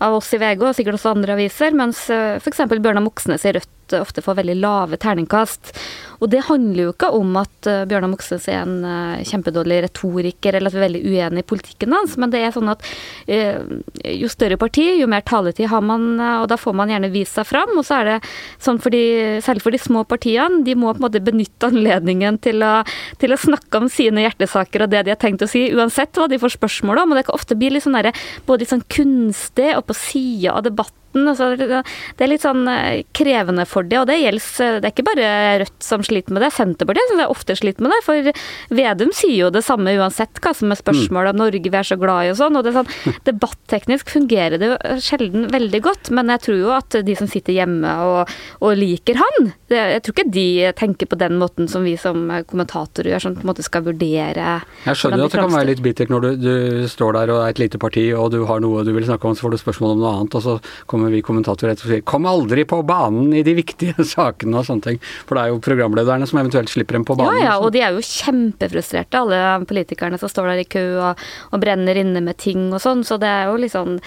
av 0.00 0.16
oss 0.16 0.32
i 0.32 0.40
VG, 0.40 0.64
og 0.64 0.76
sikkert 0.76 0.98
også 0.98 1.12
andre 1.14 1.36
aviser, 1.36 1.76
mens 1.76 2.06
eh, 2.12 2.40
f.eks. 2.40 2.64
Bjørnar 2.72 3.04
Moxnes 3.04 3.44
i 3.44 3.54
Rødt 3.56 3.70
ofte 3.92 4.22
får 4.24 4.38
veldig 4.40 4.56
lave 4.62 4.98
terningkast. 5.00 5.74
Og 6.22 6.30
det 6.32 6.44
handler 6.46 6.86
jo 6.86 6.92
ikke 6.94 7.10
om 7.12 7.34
at 7.36 7.68
uh, 7.68 7.82
Bjørnar 7.90 8.12
Moxnes 8.12 8.46
er 8.48 8.62
en 8.62 8.78
uh, 8.86 9.22
kjempedårlig 9.26 9.82
retoriker 9.84 10.56
eller 10.56 10.70
at 10.70 10.76
vi 10.76 10.80
er 10.80 10.86
veldig 10.86 11.02
uenig 11.04 11.44
i 11.44 11.48
politikken 11.52 11.92
hans, 11.92 12.16
men 12.20 12.32
det 12.32 12.40
er 12.40 12.54
sånn 12.54 12.70
at 12.72 12.84
jo 13.24 14.28
større 14.30 14.56
parti, 14.60 14.84
jo 14.98 15.06
mer 15.10 15.22
taletid 15.26 15.68
har 15.70 15.82
man, 15.84 16.18
og 16.20 16.46
da 16.50 16.56
får 16.60 16.74
man 16.76 16.90
gjerne 16.92 17.10
vist 17.12 17.36
seg 17.36 17.46
fram. 17.48 17.72
Og 17.78 17.86
så 17.86 18.00
er 18.00 18.08
det 18.08 18.16
sånn 18.62 18.80
for 18.82 18.94
de, 18.94 19.40
selv 19.44 19.64
for 19.64 19.74
de 19.74 19.80
små 19.80 20.04
partiene, 20.08 20.62
de 20.66 20.76
må 20.78 20.92
på 20.92 21.00
en 21.00 21.06
måte 21.06 21.22
benytte 21.24 21.70
anledningen 21.70 22.38
til 22.44 22.62
å, 22.64 22.74
til 23.20 23.34
å 23.34 23.40
snakke 23.40 23.80
om 23.80 23.88
sine 23.92 24.24
hjertesaker 24.24 24.84
og 24.84 24.92
det 24.92 25.04
de 25.06 25.14
har 25.14 25.20
tenkt 25.20 25.44
å 25.44 25.50
si, 25.50 25.66
uansett 25.74 26.16
hva 26.18 26.28
de 26.30 26.40
får 26.40 26.56
spørsmål 26.58 27.04
om. 27.04 27.14
Og 27.14 27.20
det 27.20 27.26
kan 27.28 27.38
ofte 27.38 27.58
bli 27.58 27.72
litt 27.74 27.86
sånn 27.86 27.98
der, 27.98 28.12
både 28.46 28.64
litt 28.64 28.74
sånn 28.74 28.86
kunstig 28.92 29.72
og 29.78 29.88
på 29.88 29.98
sida 29.98 30.58
av 30.58 30.68
debatten 30.68 31.03
debatten. 31.14 31.28
Altså, 31.28 31.84
det 32.16 32.24
er 32.24 32.30
litt 32.30 32.44
sånn 32.44 32.66
eh, 32.68 33.04
krevende 33.12 33.64
for 33.66 33.82
det, 33.82 33.98
og 34.00 34.08
det 34.08 34.18
gjelder 34.20 34.80
Det 34.80 34.88
er 34.88 34.92
ikke 34.92 35.06
bare 35.06 35.30
Rødt 35.64 35.82
som 35.82 36.02
sliter 36.02 36.34
med 36.34 36.42
det, 36.42 36.52
Senterpartiet 36.54 37.10
syns 37.10 37.22
jeg 37.22 37.30
ofte 37.30 37.56
sliter 37.56 37.84
med 37.84 37.92
det. 37.92 38.00
For 38.04 38.30
Vedum 38.74 39.12
sier 39.14 39.46
jo 39.46 39.50
det 39.54 39.64
samme 39.64 39.94
uansett 39.94 40.40
hva 40.42 40.54
som 40.54 40.72
er 40.72 40.80
spørsmål 40.80 41.30
om 41.30 41.40
Norge 41.44 41.70
vi 41.70 41.78
er 41.78 41.86
så 41.86 41.96
glad 42.00 42.26
i 42.26 42.32
og 42.32 42.38
sånn. 42.38 42.56
og 42.56 42.64
det 42.64 42.72
er 42.72 42.80
sånn, 42.80 43.18
Debatteknisk 43.28 44.10
fungerer 44.12 44.60
det 44.60 44.70
jo 44.72 45.00
sjelden 45.02 45.48
veldig 45.52 45.80
godt, 45.84 46.10
men 46.14 46.32
jeg 46.34 46.44
tror 46.46 46.58
jo 46.60 46.72
at 46.74 46.98
de 47.04 47.16
som 47.18 47.30
sitter 47.30 47.56
hjemme 47.56 47.92
og, 48.04 48.34
og 48.64 48.76
liker 48.78 49.18
han, 49.20 49.52
det, 49.70 49.80
jeg 49.94 50.04
tror 50.04 50.16
ikke 50.16 50.34
de 50.34 50.48
tenker 50.78 51.10
på 51.10 51.18
den 51.20 51.38
måten 51.40 51.70
som 51.70 51.86
vi 51.86 51.96
som 52.00 52.26
kommentatorer 52.48 53.14
gjør, 53.14 53.24
som 53.26 53.36
på 53.38 53.44
en 53.44 53.52
måte 53.52 53.64
skal 53.64 53.84
vurdere 53.86 54.58
Jeg 54.84 54.98
skjønner 54.98 55.26
at 55.26 55.34
det 55.34 55.40
kan 55.40 55.54
være 55.54 55.70
litt 55.70 55.82
bittert 55.84 56.12
når 56.12 56.26
du, 56.26 56.30
du, 56.44 56.54
står 56.90 57.16
der 57.16 57.32
og 57.34 57.42
er 57.44 57.54
et 57.54 57.62
lite 57.62 57.80
parti 57.80 58.06
og 58.14 58.30
du 58.34 58.42
har 58.48 58.62
noe 58.62 58.84
du 58.86 58.92
vil 58.94 59.06
snakke 59.06 59.28
om, 59.28 59.36
så 59.36 59.46
får 59.46 59.54
du 59.54 59.60
spørsmål 59.62 59.94
om 59.94 60.02
noe 60.02 60.12
annet, 60.18 60.36
og 60.38 60.44
så 60.44 60.56
kommer 60.90 61.03
kommer 61.04 61.16
vi 61.16 61.22
kommentatorer 61.22 61.74
etter 61.74 61.84
og 61.84 61.92
sier 61.92 62.04
'kom 62.04 62.24
aldri 62.24 62.64
på 62.64 62.80
banen 62.86 63.32
i 63.34 63.42
de 63.42 63.54
viktige 63.54 63.94
sakene' 64.14 64.56
og 64.56 64.64
sånne 64.64 64.82
ting. 64.82 64.98
For 65.26 65.36
det 65.36 65.42
er 65.44 65.48
jo 65.52 65.60
programlederne 65.60 66.26
som 66.26 66.38
eventuelt 66.40 66.70
slipper 66.72 66.96
dem 66.96 67.04
på 67.04 67.16
banen. 67.16 67.42
Ja, 67.42 67.52
ja, 67.52 67.58
og 67.60 67.72
de 67.72 67.80
er 67.80 67.92
jo 67.92 68.00
kjempefrustrerte, 68.00 69.20
alle 69.20 69.66
politikerne 69.66 70.18
som 70.18 70.28
står 70.28 70.48
der 70.48 70.64
i 70.64 70.64
kø 70.64 70.84
og, 71.10 71.18
og 71.52 71.60
brenner 71.60 71.94
inne 71.94 72.22
med 72.24 72.38
ting 72.38 72.72
og 72.72 72.80
sånn. 72.80 73.04
Så 73.04 73.20
det 73.20 73.28
er 73.28 73.50
jo 73.50 73.60
litt 73.60 73.74
sånn 73.74 74.00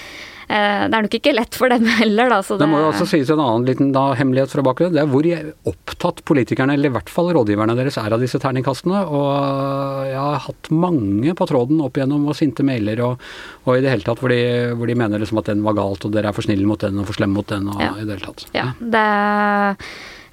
det 0.48 0.96
er 0.96 1.06
nok 1.06 1.16
ikke 1.18 1.34
lett 1.36 1.58
for 1.60 1.72
dem 1.72 1.84
heller, 2.00 2.32
da. 2.32 2.40
det, 2.40 2.58
det 2.62 2.70
må 2.72 2.80
jo 2.80 2.90
også 2.92 3.08
sies 3.10 3.32
en 3.34 3.42
annen 3.44 3.68
liten 3.68 3.92
da, 3.96 4.06
hemmelighet 4.18 4.54
fra 4.54 4.64
bakgrunnen. 4.66 4.96
Det 4.96 5.04
er 5.04 5.12
hvor 5.12 5.28
opptatt 5.74 6.24
politikerne, 6.28 6.78
eller 6.78 6.92
i 6.92 6.96
hvert 6.96 7.12
fall 7.12 7.32
rådgiverne 7.36 7.76
deres, 7.78 8.00
er 8.00 8.16
av 8.16 8.24
disse 8.24 8.40
terningkastene. 8.42 9.04
Og 9.12 9.32
jeg 10.08 10.20
har 10.20 10.44
hatt 10.48 10.72
mange 10.72 11.36
på 11.38 11.50
tråden 11.50 11.82
opp 11.84 12.00
igjennom 12.00 12.30
og 12.32 12.38
sinte 12.40 12.66
mailer 12.68 13.04
og, 13.06 13.24
og 13.66 13.76
i 13.76 13.84
det 13.84 13.92
hele 13.92 14.08
tatt 14.08 14.22
hvor 14.24 14.32
de, 14.32 14.42
hvor 14.78 14.90
de, 14.90 14.98
mener 14.98 15.22
liksom 15.22 15.42
at 15.42 15.52
den 15.52 15.66
var 15.66 15.76
galt 15.78 16.08
og 16.08 16.14
dere 16.16 16.32
er 16.32 16.38
for 16.38 16.48
snille 16.48 16.68
mot 16.68 16.82
den 16.82 17.02
og 17.02 17.10
for 17.10 17.20
slemme 17.20 17.38
mot 17.38 17.50
den 17.52 17.68
og 17.74 17.84
ja. 17.84 17.92
i 17.98 18.06
det 18.08 18.18
hele 18.18 18.30
tatt. 18.32 18.48
Ja, 18.56 18.72
det 18.80 19.08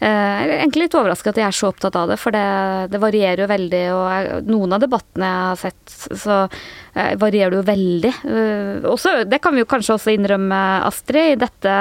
jeg 0.05 0.49
er 0.49 0.55
egentlig 0.59 0.87
litt 0.87 0.97
overraska 0.99 1.33
at 1.33 1.39
jeg 1.41 1.47
er 1.47 1.57
så 1.57 1.71
opptatt 1.71 1.97
av 1.97 2.11
det, 2.13 2.19
for 2.21 2.35
det, 2.35 2.45
det 2.93 3.01
varierer 3.01 3.45
jo 3.45 3.51
veldig. 3.51 3.83
Og 3.97 4.49
noen 4.51 4.77
av 4.77 4.83
debattene 4.83 5.31
jeg 5.31 5.45
har 5.49 5.61
sett, 5.63 5.95
så 6.25 6.39
eh, 6.45 7.15
varierer 7.21 7.55
det 7.55 7.61
jo 7.61 7.67
veldig. 7.71 8.13
Uh, 8.27 8.89
også, 8.93 9.17
det 9.31 9.41
kan 9.45 9.57
vi 9.57 9.65
jo 9.65 9.71
kanskje 9.71 9.97
også 9.97 10.15
innrømme, 10.15 10.61
Astrid, 10.91 11.35
i 11.35 11.41
dette 11.41 11.77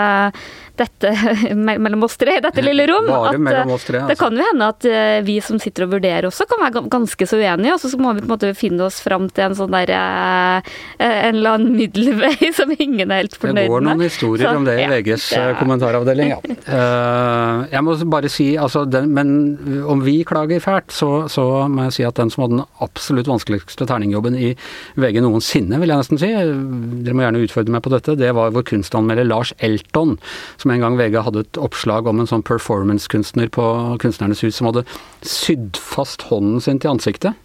dette 0.76 1.12
mellom 1.56 2.04
oss 2.04 2.18
tre, 2.18 2.40
dette 2.42 2.62
lille 2.66 2.86
rom. 2.90 3.06
Bare 3.08 3.34
at, 3.34 3.42
mellom 3.42 3.74
oss 3.76 3.86
tre, 3.86 4.00
altså. 4.02 4.10
Det 4.10 4.18
kan 4.20 4.38
jo 4.38 4.46
hende 4.48 4.70
at 4.74 4.88
eh, 4.90 5.18
vi 5.26 5.38
som 5.46 5.60
sitter 5.62 5.86
og 5.86 5.94
vurderer 5.96 6.28
også 6.30 6.48
kan 6.50 6.62
være 6.64 6.84
ganske 6.94 7.28
så 7.30 7.38
uenige, 7.38 7.76
og 7.76 7.84
så 7.84 8.00
må 8.02 8.14
vi 8.16 8.24
på 8.24 8.28
en 8.28 8.34
måte 8.34 8.52
finne 8.58 8.88
oss 8.88 8.98
fram 9.04 9.28
til 9.30 9.46
en 9.50 9.58
sånn 9.58 9.74
der 9.74 9.94
eh, 9.94 10.72
En 11.04 11.38
eller 11.38 11.58
annen 11.58 11.76
middelvei 11.78 12.52
som 12.58 12.74
ingen 12.74 13.12
er 13.12 13.24
helt 13.24 13.38
fornøyd 13.38 13.60
med. 13.60 13.68
Det 13.68 13.74
går 13.76 13.86
noen 13.90 14.06
historier 14.06 14.50
så, 14.50 14.56
om 14.58 14.68
det 14.68 14.78
i 14.82 14.88
VGs 14.90 15.28
ja, 15.36 15.44
eh, 15.52 15.58
kommentaravdeling, 15.62 16.34
ja. 16.34 16.42
Jeg 17.74 17.86
må 17.86 17.96
bare 18.10 18.30
si, 18.32 18.54
altså, 18.60 18.84
den, 18.90 19.12
men 19.14 19.84
om 19.90 20.02
vi 20.04 20.20
klager 20.28 20.62
fælt, 20.64 20.92
så, 20.94 21.26
så, 21.32 21.46
må 21.70 21.88
jeg 21.88 21.96
si 21.98 22.08
at 22.08 22.18
den 22.18 22.32
som 22.34 22.46
hadde 22.46 22.58
den 22.58 22.66
absolutt 22.84 23.30
vanskeligste 23.30 23.88
terningjobben 23.90 24.36
i 24.38 24.54
VG 25.00 25.22
noensinne, 25.24 25.80
vil 25.82 25.94
jeg 25.94 26.02
nesten 26.02 26.22
si, 26.22 26.32
dere 26.34 27.18
må 27.18 27.26
gjerne 27.26 27.44
utfordre 27.46 27.76
meg 27.76 27.86
på 27.86 27.94
dette, 27.94 28.18
det 28.20 28.34
var 28.36 28.54
vår 28.56 28.66
kunstanmelder 28.74 29.28
Lars 29.28 29.54
Elton 29.64 30.18
som 30.64 30.74
en 30.74 30.84
gang 30.84 30.98
VG 31.00 31.20
hadde 31.26 31.46
et 31.46 31.62
oppslag 31.62 32.08
om 32.10 32.22
en 32.24 32.30
sånn 32.30 32.46
performance-kunstner 32.48 33.52
på 33.54 33.70
Kunstnernes 34.04 34.44
hus 34.46 34.60
som 34.60 34.72
hadde 34.72 34.86
sydd 35.28 35.80
fast 35.80 36.30
hånden 36.30 36.64
sin 36.64 36.80
til 36.80 36.96
ansiktet. 36.96 37.36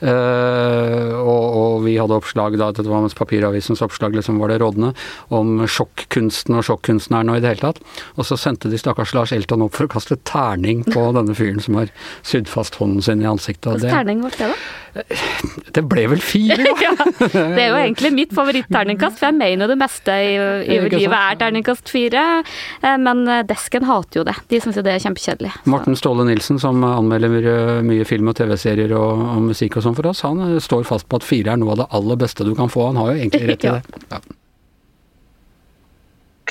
Uh, 0.00 1.12
og, 1.20 1.42
og, 1.52 1.74
vi 1.84 1.98
hadde 2.00 2.16
oppslag 2.16 2.54
da, 2.56 2.70
det 2.72 2.86
var 2.88 3.02
mens 3.04 3.16
Papiravisens 3.18 3.82
oppslag 3.84 4.14
liksom 4.16 4.38
var 4.40 4.48
det 4.48 4.56
rådende, 4.62 4.94
om 5.28 5.60
sjokkkunsten 5.68 6.56
og 6.56 6.64
sjokkunstneren 6.64 7.28
og 7.28 7.36
i 7.36 7.42
det 7.44 7.52
hele 7.52 7.66
tatt. 7.66 7.82
Og 8.16 8.24
så 8.28 8.38
sendte 8.40 8.72
de 8.72 8.80
stakkars 8.80 9.12
Lars 9.16 9.34
Elton 9.36 9.66
opp 9.66 9.76
for 9.76 9.88
å 9.88 9.92
kaste 9.92 10.16
terning 10.24 10.86
på 10.88 11.04
denne 11.18 11.36
fyren 11.36 11.60
som 11.60 11.76
har 11.82 11.92
sydd 12.24 12.48
fast 12.48 12.80
hånden 12.80 13.04
sin 13.04 13.24
i 13.24 13.28
ansiktet. 13.28 13.76
Hvilken 13.76 13.98
terning 13.98 14.24
ble 14.24 14.32
det, 14.38 14.48
da? 14.54 14.56
Det 15.70 15.82
ble 15.86 16.04
vel 16.10 16.22
fire, 16.22 16.56
da. 16.58 16.72
ja, 16.84 16.94
det 17.30 17.62
er 17.62 17.68
jo 17.70 17.78
egentlig 17.78 18.10
mitt 18.14 18.32
favoritt-terningkast, 18.34 19.20
for 19.20 19.28
jeg 19.30 19.38
mener 19.38 19.70
det 19.70 19.76
meste 19.78 20.16
i, 20.18 20.32
i 20.66 20.78
livet 20.82 21.14
er 21.16 21.38
terningkast 21.40 21.92
fire. 21.92 22.24
Eh, 22.82 22.96
men 23.02 23.22
eh, 23.30 23.44
desken 23.46 23.86
hater 23.86 24.22
jo 24.22 24.26
det. 24.26 24.34
De 24.50 24.60
syns 24.62 24.80
jo 24.80 24.84
det 24.86 24.96
er 24.96 25.04
kjempekjedelig. 25.04 25.52
Morten 25.70 25.98
Ståle 25.98 26.26
Nilsen, 26.26 26.58
som 26.62 26.82
anmelder 26.86 27.38
eh, 27.40 27.72
mye 27.86 28.06
film 28.08 28.32
og 28.32 28.38
TV-serier 28.40 28.94
og, 28.98 29.22
og, 29.28 29.46
musikk 29.50 29.78
og 29.78 29.86
sånn 29.86 29.98
for 29.98 30.10
oss, 30.10 30.24
han 30.26 30.58
står 30.62 30.86
fast 30.88 31.08
på 31.10 31.20
at 31.20 31.26
fire 31.26 31.54
er 31.54 31.62
noe 31.62 31.76
av 31.76 31.84
det 31.84 31.90
aller 32.00 32.20
beste 32.20 32.46
du 32.46 32.54
kan 32.58 32.72
få. 32.72 32.90
Han 32.90 33.00
har 33.00 33.12
jo 33.12 33.22
egentlig 33.22 33.54
rett 33.54 33.66
i 33.68 33.74
det. 33.78 34.04
Ja. 34.10 34.22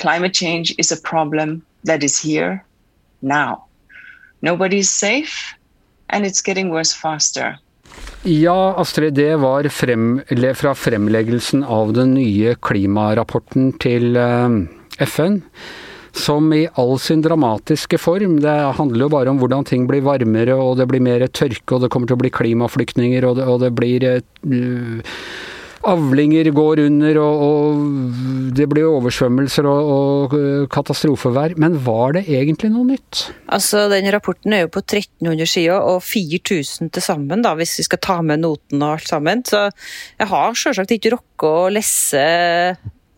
Climate 0.00 0.32
change 0.32 0.72
is 0.78 0.90
a 0.90 0.96
problem 1.04 1.60
that 1.84 2.02
is 2.02 2.16
here 2.16 2.64
now. 3.20 3.66
Nobody's 4.42 4.88
safe, 4.88 5.54
and 6.08 6.24
it's 6.24 6.40
getting 6.40 6.70
worse 6.70 6.94
faster. 6.94 7.58
Ja, 8.22 8.74
Astrid, 8.76 9.14
det 9.14 9.36
var 9.40 9.64
frem, 9.72 10.20
fra 10.54 10.74
fremleggelsen 10.76 11.62
av 11.64 11.94
den 11.96 12.12
nye 12.18 12.52
klimarapporten 12.60 13.70
til 13.80 14.12
eh, 14.20 14.56
FN. 15.06 15.38
Som 16.12 16.50
i 16.52 16.66
all 16.76 16.98
sin 17.00 17.22
dramatiske 17.24 17.96
form. 18.02 18.34
Det 18.44 18.56
handler 18.76 19.06
jo 19.06 19.12
bare 19.14 19.32
om 19.32 19.40
hvordan 19.40 19.64
ting 19.64 19.86
blir 19.88 20.04
varmere, 20.04 20.58
og 20.58 20.76
det 20.76 20.88
blir 20.90 21.00
mer 21.00 21.24
tørke, 21.32 21.72
og 21.72 21.80
det 21.80 21.88
kommer 21.94 22.10
til 22.10 22.18
å 22.18 22.20
bli 22.20 22.32
klimaflyktninger, 22.34 23.24
og 23.24 23.38
det, 23.38 23.46
og 23.48 23.62
det 23.62 23.72
blir 23.78 24.04
uh, 24.04 25.16
avlinger 25.88 26.50
går 26.54 26.82
under, 26.84 27.18
og, 27.22 27.42
og 27.44 28.52
det 28.56 28.66
blir 28.70 28.88
oversvømmelser 28.88 29.66
og, 29.68 29.90
og, 29.94 30.36
katastrofevær. 30.72 31.56
Men 31.60 31.78
var 31.84 32.16
det 32.18 32.26
egentlig 32.28 32.72
noe 32.74 32.88
nytt? 32.92 33.26
Altså, 33.48 33.86
Den 33.92 34.10
rapporten 34.12 34.54
er 34.56 34.66
jo 34.66 34.72
på 34.76 34.84
1300 34.84 35.48
sider, 35.48 35.80
og 35.80 36.02
4000 36.04 36.92
til 36.94 37.04
sammen, 37.04 37.44
da, 37.46 37.54
hvis 37.58 37.78
vi 37.80 37.88
skal 37.88 38.02
ta 38.04 38.20
med 38.22 38.44
noten 38.44 38.82
og 38.82 38.98
alt 38.98 39.08
sammen. 39.08 39.44
Så 39.46 39.66
jeg 40.20 40.30
har 40.30 40.56
selvsagt 40.58 40.96
ikke 40.96 41.14
rukket 41.16 41.48
å 41.50 41.68
lese 41.72 42.24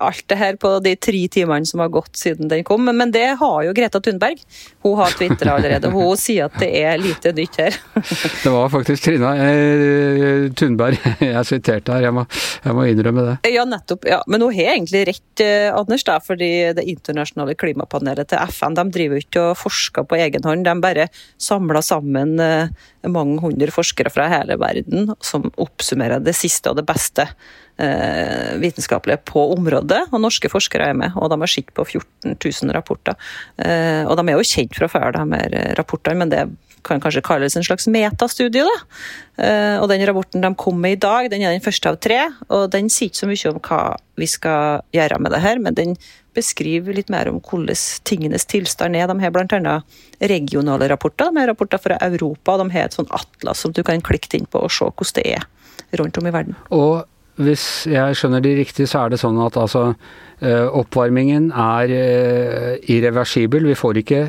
alt 0.02 0.24
det 0.30 0.38
her 0.40 0.58
på 0.60 0.74
de 0.84 0.94
tre 0.96 1.22
timene 1.32 1.68
som 1.68 1.82
har 1.82 1.92
gått 1.92 2.16
siden 2.18 2.50
den 2.50 2.64
kom, 2.66 2.84
men 2.84 3.12
det 3.14 3.26
har 3.40 3.58
jo 3.66 3.74
Greta 3.76 4.00
Thunberg. 4.02 4.40
Hun 4.82 4.96
har 4.98 5.14
tvitra 5.16 5.56
allerede. 5.56 5.90
Hun 5.92 6.16
sier 6.20 6.48
at 6.48 6.58
det 6.60 6.70
er 6.82 7.00
lite 7.00 7.32
nytt 7.36 7.58
her. 7.60 7.78
det 8.44 8.52
var 8.52 8.72
faktisk 8.72 9.06
Trina 9.06 9.34
eh, 9.38 10.48
Thunberg 10.58 10.98
jeg 11.32 11.48
siterte 11.48 11.96
her, 11.96 12.08
jeg 12.08 12.16
må, 12.16 12.24
jeg 12.64 12.76
må, 12.76 12.86
innrømme 12.90 13.26
det. 13.28 13.36
Ja, 13.54 13.64
nettopp. 13.68 14.06
Ja. 14.08 14.20
Men 14.30 14.44
hun 14.44 14.54
har 14.56 14.74
egentlig 14.76 15.04
rett, 15.10 15.44
eh, 15.44 15.68
Anders, 15.72 16.04
da, 16.08 16.18
fordi 16.22 16.50
det 16.76 16.86
internasjonale 16.90 17.56
klimapanelet 17.58 18.32
til 18.32 18.52
FN 18.52 18.78
de 18.78 18.86
driver 18.94 19.18
jo 19.18 19.26
ikke 19.26 19.44
og 19.50 19.60
forsker 19.60 20.06
på 20.08 20.18
egen 20.20 20.46
hånd. 20.46 20.66
De 20.66 20.76
bare 20.82 21.08
samler 21.40 21.84
sammen 21.84 22.38
eh, 22.42 22.72
mange 23.10 23.40
hundre 23.42 23.72
forskere 23.74 24.12
fra 24.12 24.28
hele 24.30 24.56
verden 24.60 25.10
som 25.24 25.48
oppsummerer 25.60 26.22
det 26.22 26.34
siste 26.38 26.70
og 26.70 26.78
det 26.78 26.86
beste 26.86 27.26
eh, 27.26 28.52
vitenskapelige 28.62 29.22
på 29.28 29.44
området. 29.56 30.04
Og 30.12 30.22
norske 30.22 30.50
forskere 30.52 30.92
er 30.92 30.98
med, 30.98 31.16
og 31.16 31.32
de 31.32 31.40
har 31.42 31.50
sett 31.50 31.72
på 31.74 31.86
14 31.86 32.36
000 32.36 32.74
rapporter. 32.76 33.18
Eh, 33.58 34.04
og 34.06 34.18
de 34.18 34.26
er 34.28 34.38
jo 34.38 34.50
kjent 34.54 34.78
fra 34.78 34.90
før, 34.92 35.10
de 35.16 35.24
her 35.34 35.58
rapportene, 35.80 36.22
men 36.22 36.32
det 36.32 36.46
kan 36.86 37.02
kanskje 37.02 37.22
kalles 37.24 37.56
en 37.56 37.66
slags 37.66 37.86
metastudie. 37.90 38.64
da. 38.64 38.78
Eh, 39.42 39.76
og 39.80 39.88
den 39.88 40.04
rapporten 40.06 40.42
de 40.42 40.54
kom 40.54 40.80
med 40.80 40.98
i 40.98 41.00
dag, 41.00 41.30
den 41.30 41.42
er 41.42 41.54
den 41.54 41.64
første 41.64 41.88
av 41.88 42.00
tre. 42.00 42.20
og 42.48 42.70
Den 42.70 42.90
sier 42.90 43.10
ikke 43.10 43.22
så 43.22 43.30
mye 43.30 43.52
om 43.52 43.60
hva 43.60 43.82
vi 44.16 44.26
skal 44.26 44.82
gjøre 44.92 45.18
med 45.18 45.32
det 45.32 45.40
her, 45.40 45.58
men 45.58 45.74
den 45.74 45.96
beskriver 46.34 46.96
litt 46.96 47.10
mer 47.12 47.28
om 47.28 47.40
hvordan 47.40 47.76
tingenes 48.04 48.46
tilstand 48.48 48.96
er. 48.96 49.06
De 49.06 49.20
har 49.20 49.30
bl.a. 49.30 49.78
regionale 50.20 50.88
rapporter, 50.88 51.30
de 51.30 51.40
har 51.40 51.50
rapporter 51.52 51.78
fra 51.78 51.98
Europa. 52.00 52.58
De 52.58 52.70
har 52.72 52.88
et 52.88 52.96
sånn 52.96 53.10
atlas 53.10 53.64
som 53.64 53.72
du 53.72 53.82
kan 53.82 54.00
klikke 54.00 54.36
inn 54.38 54.48
på 54.48 54.62
og 54.62 54.72
se 54.72 54.88
hvordan 54.88 55.18
det 55.20 55.26
er 55.36 55.98
rundt 56.00 56.18
om 56.18 56.26
i 56.26 56.32
verden. 56.34 56.56
Og 56.70 57.04
hvis 57.40 57.86
jeg 57.88 58.16
skjønner 58.18 58.42
de 58.44 58.56
riktig, 58.58 58.86
så 58.90 59.04
er 59.04 59.12
det 59.12 59.20
sånn 59.22 59.38
at 59.40 59.56
altså, 59.60 59.94
eh, 60.44 60.66
oppvarmingen 60.68 61.50
er 61.52 61.94
eh, 61.96 62.74
irreversibel. 62.92 63.64
Vi 63.70 63.78
får 63.78 64.02
ikke 64.02 64.22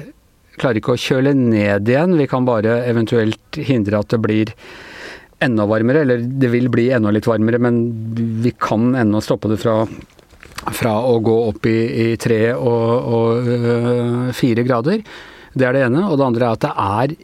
klarer 0.59 0.79
ikke 0.79 0.95
å 0.95 1.01
kjøle 1.01 1.33
ned 1.37 1.89
igjen. 1.89 2.17
Vi 2.19 2.27
kan 2.29 2.47
bare 2.47 2.81
eventuelt 2.89 3.59
hindre 3.59 4.01
at 4.01 4.13
det 4.13 4.21
blir 4.23 4.53
enda 5.43 5.65
varmere, 5.67 6.03
eller 6.05 6.23
det 6.23 6.49
vil 6.53 6.69
bli 6.71 6.89
enda 6.95 7.11
litt 7.11 7.27
varmere, 7.27 7.59
men 7.59 7.81
vi 8.43 8.53
kan 8.55 8.93
ennå 8.95 9.19
stoppe 9.23 9.51
det 9.51 9.59
fra, 9.59 9.81
fra 10.71 10.95
å 11.09 11.17
gå 11.23 11.35
opp 11.49 11.67
i, 11.67 11.77
i 12.05 12.07
tre 12.21 12.41
og, 12.55 13.13
og 13.17 13.53
øh, 13.57 14.31
fire 14.37 14.63
grader. 14.65 15.03
Det 15.53 15.67
er 15.67 15.75
det 15.75 15.85
ene. 15.87 16.07
Og 16.09 16.17
det 16.17 16.27
andre 16.27 16.47
er 16.47 16.57
at 16.57 16.65
det 16.65 16.73
er 16.73 17.15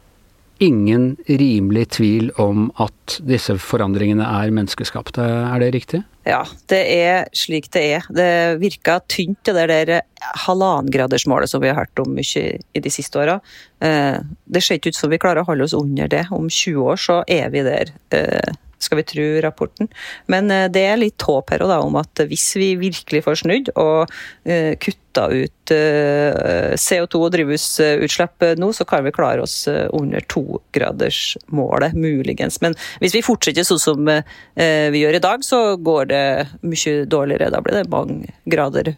ingen 0.59 1.15
rimelig 1.27 1.85
tvil 1.95 2.29
om 2.39 2.67
at 2.83 3.17
disse 3.25 3.55
forandringene 3.63 4.25
er 4.27 4.53
menneskeskapte. 4.53 5.23
Er 5.23 5.63
det 5.63 5.71
riktig? 5.75 6.01
Ja, 6.27 6.43
det 6.69 6.79
er 6.93 7.29
slik 7.33 7.69
det 7.73 7.83
er. 7.95 8.07
Det 8.13 8.29
virker 8.61 9.01
tynt, 9.09 9.39
det 9.47 9.67
der 9.71 10.01
halvannengradersmålet 10.45 11.49
som 11.49 11.63
vi 11.63 11.71
har 11.71 11.79
hørt 11.79 12.03
om 12.03 12.11
mye 12.17 12.43
i 12.59 12.83
de 12.83 12.91
siste 12.93 13.21
åra. 13.21 13.39
Eh, 13.81 14.19
det 14.45 14.63
ser 14.63 14.79
ikke 14.79 14.93
ut 14.93 14.99
som 14.99 15.13
vi 15.13 15.21
klarer 15.21 15.41
å 15.41 15.49
holde 15.49 15.65
oss 15.65 15.77
under 15.77 16.11
det. 16.11 16.25
Om 16.35 16.51
20 16.51 16.91
år 16.91 16.99
så 17.01 17.21
er 17.27 17.49
vi 17.55 17.63
der 17.65 17.93
eh, 18.15 18.57
skal 18.79 19.01
vi 19.01 19.07
tro 19.11 19.27
rapporten. 19.43 19.89
Men 20.31 20.51
eh, 20.51 20.67
det 20.71 20.85
er 20.87 21.01
litt 21.01 21.21
håp 21.27 21.53
her 21.53 21.63
da, 21.67 21.79
om 21.83 21.99
at 21.99 22.23
hvis 22.29 22.47
vi 22.59 22.73
virkelig 22.79 23.23
får 23.25 23.41
snudd 23.43 23.71
og 23.75 24.09
uh, 24.09 24.73
kutta 24.81 25.25
ut 25.31 25.73
uh, 25.73 26.75
CO2 26.79 27.21
og 27.21 27.33
drivhusutslipp 27.33 28.45
nå, 28.59 28.71
så 28.75 28.85
kan 28.87 29.03
vi 29.05 29.13
klare 29.15 29.43
oss 29.43 29.67
under 29.67 30.23
togradersmålet, 30.31 31.97
muligens. 31.97 32.59
Men 32.63 32.77
hvis 33.03 33.17
vi 33.17 33.25
fortsetter 33.25 33.67
sånn 33.67 33.81
som 33.81 34.09
vi 34.09 35.01
gjør 35.01 35.17
i 35.17 35.23
dag, 35.23 35.43
så 35.45 35.61
går 35.75 36.09
det 36.11 36.23
mye 36.61 37.05
dårligere. 37.09 37.51
Da 37.53 37.61
blir 37.63 37.79
det 37.79 37.91
mange 37.91 38.33
grader 38.49 38.93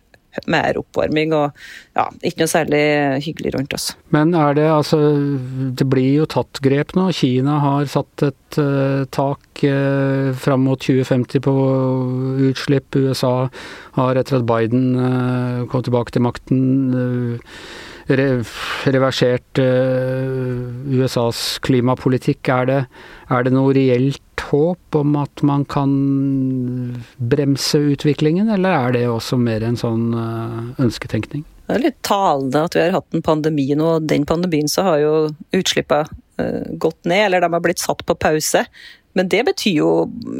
mer 0.51 0.79
oppvarming 0.79 1.33
og 1.35 1.57
ja, 1.97 2.05
ikke 2.23 2.43
noe 2.43 2.51
særlig 2.51 2.81
hyggelig 3.25 3.53
rundt 3.55 3.75
oss. 3.75 3.91
Men 4.15 4.33
er 4.37 4.55
det 4.57 4.67
altså 4.71 4.99
Det 5.77 5.87
blir 5.89 6.21
jo 6.21 6.27
tatt 6.29 6.61
grep 6.63 6.95
nå. 6.97 7.09
Kina 7.15 7.59
har 7.63 7.89
satt 7.91 8.25
et 8.27 8.59
uh, 8.61 9.03
tak 9.11 9.63
uh, 9.67 10.31
fram 10.37 10.65
mot 10.67 10.79
2050 10.79 11.43
på 11.45 11.55
utslipp. 12.49 12.95
USA 12.95 13.49
har 13.99 14.19
etter 14.19 14.39
at 14.39 14.47
Biden 14.47 14.91
uh, 14.95 15.63
kom 15.71 15.83
tilbake 15.85 16.15
til 16.15 16.25
makten 16.25 16.61
uh, 16.95 17.63
reversert 18.17 19.61
USAs 19.61 21.59
klimapolitikk. 21.65 22.49
Er 22.51 22.67
det, 22.69 22.79
er 23.31 23.47
det 23.47 23.53
noe 23.55 23.73
reelt 23.77 24.21
håp 24.51 24.95
om 24.95 25.15
at 25.21 25.43
man 25.47 25.63
kan 25.69 25.91
bremse 27.17 27.79
utviklingen, 27.93 28.49
eller 28.51 28.75
er 28.75 28.95
det 28.97 29.05
også 29.09 29.39
mer 29.39 29.63
en 29.65 29.79
sånn 29.79 30.11
eh, 30.17 30.61
ønsketenkning? 30.83 31.45
Det 31.67 31.77
er 31.77 31.85
litt 31.85 31.99
talende 32.03 32.65
at 32.67 32.75
vi 32.75 32.83
har 32.83 32.97
hatt 32.97 33.15
en 33.15 33.25
pandemi 33.25 33.69
nå, 33.77 33.97
og 33.97 34.09
den 34.11 34.27
pandemien 34.27 34.69
så 34.71 34.85
har 34.89 35.03
jo 35.03 35.13
utslippene 35.55 36.21
eh, 36.41 36.73
gått 36.81 36.99
ned, 37.05 37.27
eller 37.27 37.43
de 37.45 37.51
har 37.53 37.63
blitt 37.63 37.83
satt 37.83 38.03
på 38.07 38.17
pause. 38.19 38.65
Men 39.17 39.27
det 39.31 39.43
betyr 39.47 39.77
jo 39.77 39.91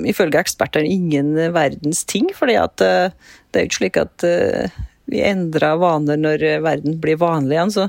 ifølge 0.08 0.40
ekspertene 0.40 0.92
ingen 0.92 1.34
verdens 1.56 2.06
ting, 2.08 2.32
fordi 2.36 2.58
at 2.60 2.84
eh, 2.84 3.12
det 3.52 3.60
er 3.60 3.66
jo 3.66 3.72
ikke 3.72 3.82
slik 3.82 4.02
at 4.02 4.28
vi 5.12 5.24
endrer 5.28 5.80
vaner 5.82 6.20
når 6.20 6.46
verden 6.64 7.00
blir 7.04 7.20
vanlig 7.22 7.58
igjen. 7.58 7.74
Så 7.76 7.88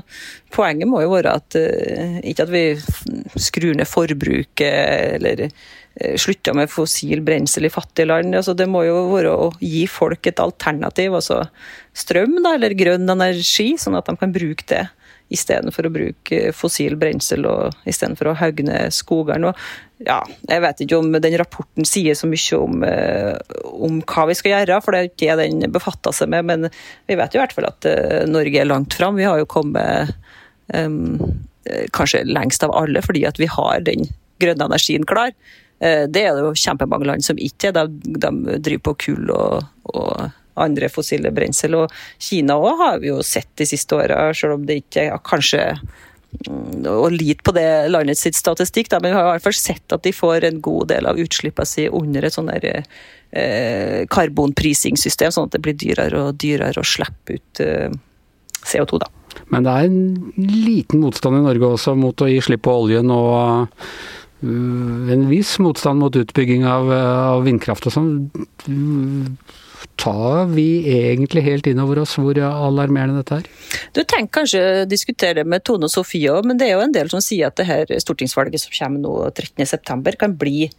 poenget 0.53 0.89
må 0.91 1.01
jo 1.03 1.13
være 1.15 1.37
at 1.39 1.57
ikke 2.23 2.45
at 2.45 2.51
vi 2.53 2.65
skrur 3.39 3.73
ned 3.79 3.89
forbruket 3.89 5.17
eller 5.17 5.47
slutter 6.17 6.55
med 6.57 6.71
fossil 6.73 7.21
brensel 7.25 7.67
i 7.67 7.71
fattige 7.73 8.09
land. 8.09 8.33
Altså, 8.35 8.55
det 8.57 8.65
må 8.69 8.81
jo 8.87 9.05
være 9.11 9.33
å 9.45 9.51
gi 9.61 9.85
folk 9.89 10.25
et 10.29 10.41
alternativ, 10.41 11.13
altså 11.19 11.43
strøm 11.93 12.39
da, 12.41 12.55
eller 12.55 12.73
grønn 12.77 13.09
energi, 13.13 13.73
sånn 13.77 13.99
at 13.99 14.09
de 14.09 14.17
kan 14.17 14.33
bruke 14.33 14.65
det 14.71 14.87
istedenfor 15.33 15.87
å 15.87 15.93
bruke 15.93 16.39
fossil 16.55 16.95
brensel 16.99 17.47
og 17.49 17.89
istedenfor 17.89 18.31
å 18.31 18.35
hogge 18.39 18.65
ned 18.67 18.93
skogene. 18.95 19.53
Ja, 20.03 20.19
jeg 20.49 20.63
vet 20.65 20.83
ikke 20.83 20.99
om 20.99 21.11
den 21.15 21.37
rapporten 21.39 21.87
sier 21.87 22.17
så 22.17 22.27
mye 22.29 22.59
om, 22.59 22.83
eh, 22.87 23.33
om 23.73 24.01
hva 24.01 24.27
vi 24.29 24.37
skal 24.37 24.55
gjøre, 24.55 24.81
for 24.83 24.93
det 24.93 25.01
er 25.01 25.11
ikke 25.11 25.37
det 25.39 25.49
den 25.49 25.73
befatter 25.73 26.15
seg 26.15 26.31
med. 26.33 26.49
Men 26.49 26.69
vi 27.09 27.17
vet 27.19 27.33
jo 27.33 27.41
i 27.41 27.43
hvert 27.43 27.55
fall 27.55 27.69
at 27.69 27.87
uh, 27.89 28.23
Norge 28.29 28.61
er 28.61 28.69
langt 28.69 28.97
fram. 28.97 29.17
Vi 29.19 29.27
har 29.27 29.39
jo 29.39 29.49
kommet 29.49 30.13
um, 30.73 31.17
kanskje 31.95 32.25
lengst 32.27 32.65
av 32.65 32.75
alle, 32.75 33.03
fordi 33.05 33.23
at 33.29 33.39
vi 33.39 33.49
har 33.49 33.83
den 33.87 34.09
grønne 34.43 34.67
energien 34.67 35.07
klar. 35.07 35.31
Eh, 35.83 36.05
det 36.07 36.23
er 36.23 36.35
det 36.35 36.45
jo 36.45 36.53
kjempemange 36.55 37.07
land 37.09 37.25
som 37.25 37.39
ikke 37.39 37.71
er. 37.71 37.77
De, 37.77 38.15
de 38.19 38.59
driver 38.63 38.85
på 38.89 38.95
kull 39.07 39.31
og, 39.33 39.67
og 39.93 40.29
andre 40.61 40.89
fossile 40.91 41.31
brensel. 41.35 41.77
Og 41.81 41.93
Kina 42.21 42.57
òg 42.59 42.81
har 42.81 43.03
vi 43.03 43.11
jo 43.11 43.21
sett 43.25 43.51
de 43.59 43.67
siste 43.69 43.97
åra, 43.97 44.25
selv 44.37 44.59
om 44.59 44.65
det 44.69 44.83
ikke 44.83 45.07
er 45.09 45.23
kanskje 45.25 45.67
og 46.43 47.03
å 47.05 47.09
lite 47.13 47.45
på 47.45 47.53
det 47.55 47.67
landets 47.93 48.25
statistikk, 48.35 48.89
da, 48.89 48.99
men 48.99 49.13
vi 49.13 49.17
har 49.19 49.27
i 49.27 49.33
hvert 49.35 49.45
fall 49.45 49.57
sett 49.57 49.93
at 49.93 50.03
de 50.03 50.13
får 50.15 50.47
en 50.47 50.57
god 50.65 50.89
del 50.89 51.07
av 51.07 51.19
utslippene 51.21 51.69
si 51.69 51.85
under 51.93 52.25
et 52.25 52.33
sånn 52.35 52.49
eh, 52.49 53.99
karbonprisingssystem, 54.11 55.33
sånn 55.33 55.49
at 55.49 55.57
det 55.57 55.61
blir 55.63 55.77
dyrere 55.77 56.23
og 56.25 56.39
dyrere 56.41 56.81
å 56.81 56.87
slippe 56.87 57.37
ut 57.37 57.63
eh, 57.63 57.93
CO2. 58.65 59.03
da. 59.05 59.11
Men 59.53 59.65
det 59.65 59.77
er 59.77 59.87
en 59.87 60.33
liten 60.65 61.03
motstand 61.03 61.39
i 61.39 61.45
Norge 61.45 61.71
også 61.77 61.95
mot 61.99 62.21
å 62.21 62.29
gi 62.29 62.41
slipp 62.43 62.65
på 62.65 62.75
oljen 62.83 63.13
og 63.13 63.69
en 64.43 65.21
viss 65.29 65.55
motstand 65.63 66.01
mot 66.03 66.15
utbygging 66.19 66.65
av, 66.67 66.89
av 66.91 67.45
vindkraft 67.45 67.87
og 67.87 67.93
sånn. 67.95 68.09
Tar 69.99 70.49
vi 70.51 70.83
egentlig 70.91 71.43
helt 71.45 71.67
inn 71.69 71.81
over 71.83 72.01
oss 72.03 72.15
hvor 72.19 72.37
alarmerende 72.37 73.21
dette 73.21 73.41
er? 73.41 73.49
Du 73.95 74.01
tenker 74.03 74.41
kanskje 74.41 74.63
å 74.63 74.87
diskutere 74.89 75.41
det 75.41 75.49
med 75.49 75.63
Tone 75.65 75.87
og 75.87 75.93
Sofie 75.93 76.31
òg, 76.33 76.47
men 76.49 76.59
det 76.59 76.69
er 76.69 76.77
jo 76.77 76.85
en 76.85 76.95
del 76.95 77.11
som 77.11 77.23
sier 77.23 77.49
at 77.49 77.59
det 77.59 77.67
her 77.69 77.93
stortingsvalget 78.03 78.63
som 78.63 78.73
kommer 78.75 79.03
nå 79.03 79.13
13.9 79.31 80.17
kan 80.19 80.35
bli 80.39 80.69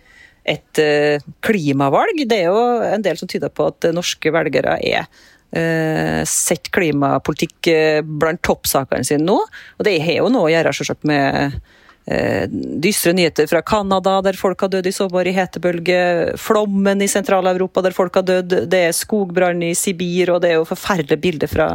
et 0.44 0.80
uh, 0.82 1.16
klimavalg. 1.44 2.26
Det 2.28 2.42
er 2.42 2.50
jo 2.52 2.64
en 2.84 3.04
del 3.04 3.16
som 3.16 3.30
tyder 3.30 3.52
på 3.52 3.70
at 3.72 3.88
norske 3.96 4.32
velgere 4.34 4.76
er 4.84 5.06
uh, 5.06 6.20
sett 6.28 6.68
klimapolitikk 6.74 7.70
uh, 7.72 8.02
blant 8.04 8.44
toppsakene 8.44 9.08
sine 9.08 9.24
nå. 9.24 9.38
Og 9.78 9.88
det 9.88 9.96
har 10.04 10.20
jo 10.20 10.28
noe 10.34 10.50
å 10.50 10.52
gjøre 10.52 10.76
selvsagt 10.76 11.08
med 11.08 11.24
Eh, 11.44 11.64
dystre 12.04 13.14
nyheter 13.16 13.46
fra 13.48 13.62
Canada, 13.64 14.18
der 14.20 14.36
folk 14.36 14.60
har 14.60 14.68
dødd 14.68 14.88
i 14.90 14.92
sårbar 14.92 15.28
i 15.28 15.32
hetebølge. 15.32 16.00
Flommen 16.40 17.00
i 17.00 17.08
Sentral-Europa, 17.08 17.80
der 17.84 17.96
folk 17.96 18.18
har 18.18 18.26
dødd. 18.28 18.56
Det 18.68 18.80
er 18.90 18.96
skogbrann 18.96 19.62
i 19.64 19.72
Sibir, 19.78 20.34
og 20.34 20.42
det 20.44 20.52
er 20.52 20.58
jo 20.58 20.68
forferdelige 20.68 21.22
bilder 21.22 21.50
fra 21.50 21.68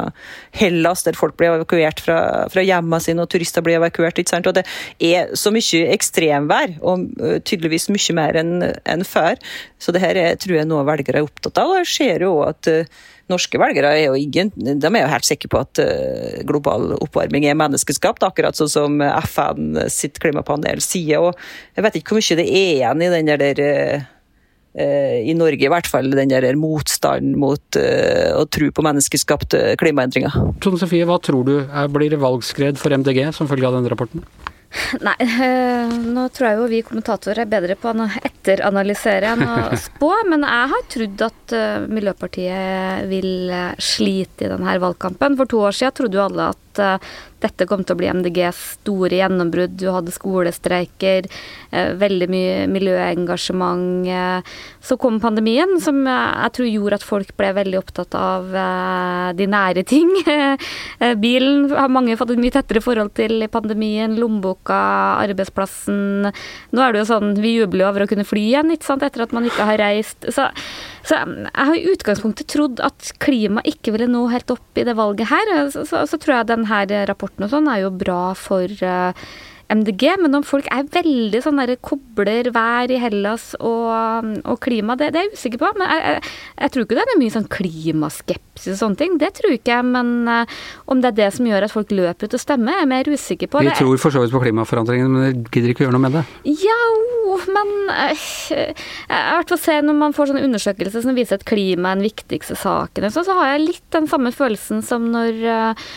Hellas, 0.60 1.04
der 1.08 1.18
folk 1.18 1.38
blir 1.40 1.56
evakuert 1.56 2.04
fra, 2.06 2.20
fra 2.54 2.66
hjemmene 2.66 3.02
sine, 3.02 3.26
og 3.26 3.34
turister 3.34 3.66
blir 3.66 3.80
evakuert. 3.80 4.22
ikke 4.22 4.36
sant? 4.36 4.50
Og 4.50 4.60
det 4.60 4.68
er 5.02 5.34
så 5.34 5.54
mye 5.56 5.90
ekstremvær, 5.96 6.78
og 6.86 7.10
eh, 7.24 7.40
tydeligvis 7.42 7.90
mye 7.90 8.18
mer 8.22 8.40
enn 8.44 8.56
en 8.70 9.06
før. 9.08 9.40
Så 9.82 9.96
det 9.96 10.04
her 10.04 10.20
er, 10.20 10.36
tror 10.38 10.60
jeg 10.60 10.70
noe 10.70 10.86
velgere 10.88 11.24
er 11.24 11.30
opptatt 11.30 11.58
av. 11.58 11.74
Og 11.74 11.82
jeg 11.82 11.94
ser 11.96 12.28
jo 12.28 12.36
at 12.46 12.70
uh, 12.70 13.00
norske 13.32 13.60
velgere 13.62 13.94
er 13.96 14.06
jo, 14.08 14.18
ingen, 14.20 14.52
de 14.56 14.92
er 14.92 15.04
jo 15.04 15.12
helt 15.14 15.28
sikre 15.28 15.52
på 15.52 15.62
at 15.62 15.82
uh, 15.82 16.40
global 16.50 16.94
oppvarming 17.00 17.48
er 17.48 17.58
menneskeskapt, 17.60 18.26
akkurat 18.26 18.58
sånn 18.58 18.72
som 18.72 19.02
FN 19.26 19.82
sitt 19.92 20.22
klimapanel 20.22 20.84
sier. 20.84 21.30
og 21.30 21.78
Jeg 21.78 21.86
vet 21.86 22.00
ikke 22.00 22.16
hvor 22.16 22.24
mye 22.24 22.40
det 22.42 22.48
er 22.48 22.72
igjen 22.78 23.06
i 23.06 23.12
den 23.16 23.34
der 23.34 23.64
uh, 23.66 24.08
i 24.80 25.34
Norge 25.36 25.66
i 25.66 25.72
hvert 25.72 25.90
fall, 25.90 26.12
den 26.14 26.30
der 26.30 26.46
motstanden 26.56 27.34
mot 27.42 27.80
å 27.80 28.44
tro 28.54 28.68
på 28.70 28.84
menneskeskapte 28.86 29.74
klimaendringer. 29.82 30.36
Tone 30.62 30.78
Sofie, 30.80 31.08
hva 31.10 31.18
tror 31.26 31.42
du 31.48 31.56
blir 31.92 32.14
valgskred 32.22 32.78
for 32.80 32.94
MDG 32.94 33.26
som 33.36 33.50
følge 33.50 33.66
av 33.68 33.76
denne 33.80 33.90
rapporten? 33.92 34.22
Nei, 35.06 35.16
eh, 35.20 35.94
nå 36.14 36.28
tror 36.34 36.48
jeg 36.48 36.60
jo 36.60 36.68
vi 36.70 36.82
kommentatorer 36.86 37.44
er 37.44 37.50
bedre 37.50 37.76
på 37.80 37.90
å 37.90 38.08
etteranalysere 38.30 39.34
enn 39.34 39.44
å 39.46 39.56
spå. 39.88 40.12
Men 40.30 40.46
jeg 40.46 40.72
har 40.74 40.88
trodd 40.94 41.26
at 41.30 41.56
eh, 41.58 41.88
Miljøpartiet 41.90 43.10
vil 43.10 43.50
eh, 43.54 43.74
slite 43.82 44.46
i 44.46 44.52
denne 44.54 44.78
valgkampen. 44.84 45.38
For 45.40 45.50
to 45.50 45.64
år 45.70 45.78
siden 45.80 45.98
trodde 45.98 46.20
jo 46.20 46.26
alle 46.28 46.52
at 46.54 46.69
dette 47.40 47.68
kom 47.70 47.86
til 47.86 47.96
å 47.96 48.00
bli 48.00 48.10
MDGs 48.12 48.60
store 48.80 49.20
gjennombrudd. 49.22 49.78
Du 49.80 49.88
hadde 49.94 50.14
skolestreiker, 50.14 51.30
uh, 51.72 51.94
veldig 52.00 52.28
mye 52.32 52.56
miljøengasjement. 52.72 54.08
Eh, 54.10 54.58
så 54.84 54.98
kom 55.00 55.20
pandemien, 55.22 55.78
som 55.84 56.02
jeg 56.08 56.52
tror 56.56 56.68
gjorde 56.70 57.00
at 57.00 57.06
folk 57.06 57.32
ble 57.40 57.52
veldig 57.56 57.80
opptatt 57.80 58.16
av 58.18 58.48
de 59.38 59.46
nære 59.50 59.84
ting. 59.88 60.10
Bilen 61.24 61.70
har 61.72 61.92
mange 61.94 62.18
fått 62.20 62.34
et 62.34 62.42
mye 62.42 62.54
tettere 62.54 62.84
forhold 62.84 63.14
til 63.20 63.44
i 63.46 63.52
pandemien. 63.52 64.18
Lommeboka, 64.20 64.80
arbeidsplassen. 65.24 66.30
Nå 66.30 66.84
er 66.84 66.96
det 66.96 67.04
jo 67.04 67.10
sånn, 67.12 67.36
vi 67.40 67.56
jubler 67.58 67.90
over 67.90 68.06
å 68.06 68.10
kunne 68.10 68.28
fly 68.28 68.46
igjen, 68.50 68.74
ikke 68.74 68.90
sant, 68.90 69.06
etter 69.06 69.26
at 69.26 69.36
man 69.36 69.48
ikke 69.48 69.68
har 69.70 69.82
reist. 69.82 70.28
Så, 70.34 70.50
så 71.08 71.20
jeg 71.20 71.68
har 71.70 71.76
i 71.78 71.94
utgangspunktet 71.94 72.50
trodd 72.52 72.82
at 72.84 73.14
klima 73.24 73.64
ikke 73.68 73.94
ville 73.96 74.10
nå 74.12 74.26
helt 74.34 74.52
opp 74.54 74.80
i 74.80 74.86
det 74.88 74.98
valget 75.00 75.32
her. 75.32 75.54
Så, 75.74 75.86
så, 75.90 76.04
så 76.10 76.20
tror 76.20 76.40
jeg 76.40 76.52
denne 76.52 77.06
rapporten 77.10 77.48
og 77.48 77.54
sånn 77.54 77.70
er 77.72 77.86
jo 77.86 77.94
bra 77.96 78.34
for 78.38 78.68
uh, 78.84 79.30
MDG, 79.70 80.06
men 80.24 80.40
om 80.40 80.46
folk 80.46 80.68
er 80.74 80.88
veldig 80.90 81.44
sånn 81.46 81.62
der 81.62 81.76
kobler 81.86 82.50
vær 82.56 82.90
i 82.90 82.98
Hellas 83.02 83.52
og, 83.60 84.32
og 84.42 84.62
klima, 84.66 84.98
det, 84.98 85.12
det, 85.14 85.22
er 85.22 85.30
jeg 85.30 85.38
usikker 85.38 85.62
på. 85.62 85.74
Men 85.78 85.94
jeg, 85.94 86.06
jeg, 86.06 86.36
jeg, 86.64 86.74
tror 86.74 86.88
ikke 86.88 87.00
det 87.00 87.06
er 87.06 87.22
mye 87.22 87.36
sånn 87.38 87.52
klimaskepsis 87.60 88.49
og 88.68 88.80
sånne 88.80 89.00
ting. 89.00 89.18
Det 89.22 89.32
tror 89.40 89.56
ikke 89.56 89.74
jeg. 89.76 89.88
Men 89.90 90.12
uh, 90.30 90.60
om 90.92 91.04
det 91.04 91.14
er 91.14 91.18
det 91.22 91.30
som 91.38 91.48
gjør 91.50 91.68
at 91.68 91.74
folk 91.74 91.94
løper 91.96 92.30
ut 92.30 92.38
og 92.38 92.44
stemmer, 92.44 92.76
er 92.76 92.84
jeg 92.84 92.92
mer 92.92 93.12
usikker 93.14 93.52
på. 93.52 93.64
Vi 93.66 93.76
tror 93.78 94.02
for 94.02 94.16
så 94.16 94.24
vidt 94.24 94.36
på 94.36 94.44
klimaforandringene, 94.44 95.10
men 95.14 95.46
gidder 95.48 95.74
ikke 95.74 95.86
å 95.86 95.88
gjøre 95.88 95.98
noe 95.98 96.06
med 96.08 96.18
det? 96.20 96.26
Ja, 96.66 96.80
men 97.56 97.74
uh, 97.94 98.26
jeg 98.50 98.76
har 99.10 99.50
å 99.50 99.60
se 99.60 99.80
når 99.86 99.98
man 99.98 100.16
får 100.16 100.32
sånne 100.32 100.44
undersøkelser 100.46 101.06
som 101.06 101.18
viser 101.18 101.40
at 101.40 101.46
klima 101.48 101.94
er 101.94 102.00
den 102.00 102.08
viktigste 102.10 102.58
saken, 102.60 103.08
så, 103.14 103.24
så 103.26 103.38
har 103.40 103.54
jeg 103.54 103.66
litt 103.66 103.86
den 103.96 104.10
samme 104.10 104.34
følelsen 104.36 104.84
som 104.86 105.08
når 105.14 105.40
uh, 105.48 105.88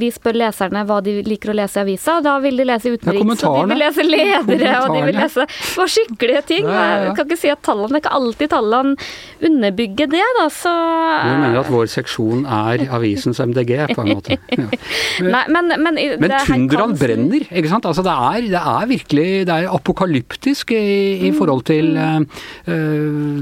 vi 0.00 0.10
spør 0.14 0.38
leserne 0.40 0.84
hva 0.88 1.00
de 1.04 1.18
liker 1.26 1.52
å 1.52 1.58
lese 1.58 1.80
i 1.80 1.84
avisa. 1.84 2.18
Da 2.24 2.36
vil 2.42 2.58
de 2.60 2.66
lese 2.68 2.94
utenriks, 2.94 3.44
og 3.44 3.60
de 3.60 3.74
vil 3.74 3.82
lese 3.82 4.06
ledere, 4.06 4.74
og 4.84 4.94
de 4.94 5.04
vil 5.08 5.18
lese 5.18 5.46
for 5.74 5.90
skikkelige 5.90 6.44
ting. 6.48 6.68
Jeg 6.68 7.14
kan 7.16 7.28
ikke 7.28 7.40
si 7.40 7.52
at 7.52 7.62
tallene, 7.64 7.92
det 7.92 8.00
er 8.00 8.04
ikke 8.04 8.16
alltid 8.18 8.52
tallene 8.54 8.96
underbygger 9.44 10.10
det, 10.14 10.24
da, 10.38 10.46
så 10.52 10.72
Du 10.72 11.32
mener 11.42 11.60
at 11.60 11.70
vår 11.74 11.90
seksjon 11.92 12.44
er 12.46 12.84
avisens 12.94 13.40
MDG, 13.42 13.72
på 13.92 14.04
en 14.04 14.12
måte? 14.14 14.38
Nei, 15.34 15.44
men 15.52 15.72
men, 15.74 15.98
men 16.22 16.36
tundraen 16.46 16.94
brenner, 16.98 17.46
ikke 17.50 17.72
sant? 17.72 17.88
Altså, 17.88 18.04
det, 18.06 18.14
er, 18.14 18.48
det 18.54 18.62
er 18.74 18.90
virkelig 18.90 19.26
det 19.48 19.56
er 19.56 19.72
apokalyptisk 19.74 20.74
i, 20.76 20.84
i 21.26 21.32
mm. 21.32 21.38
forhold 21.38 21.64
til 21.68 21.94
uh, 21.98 22.22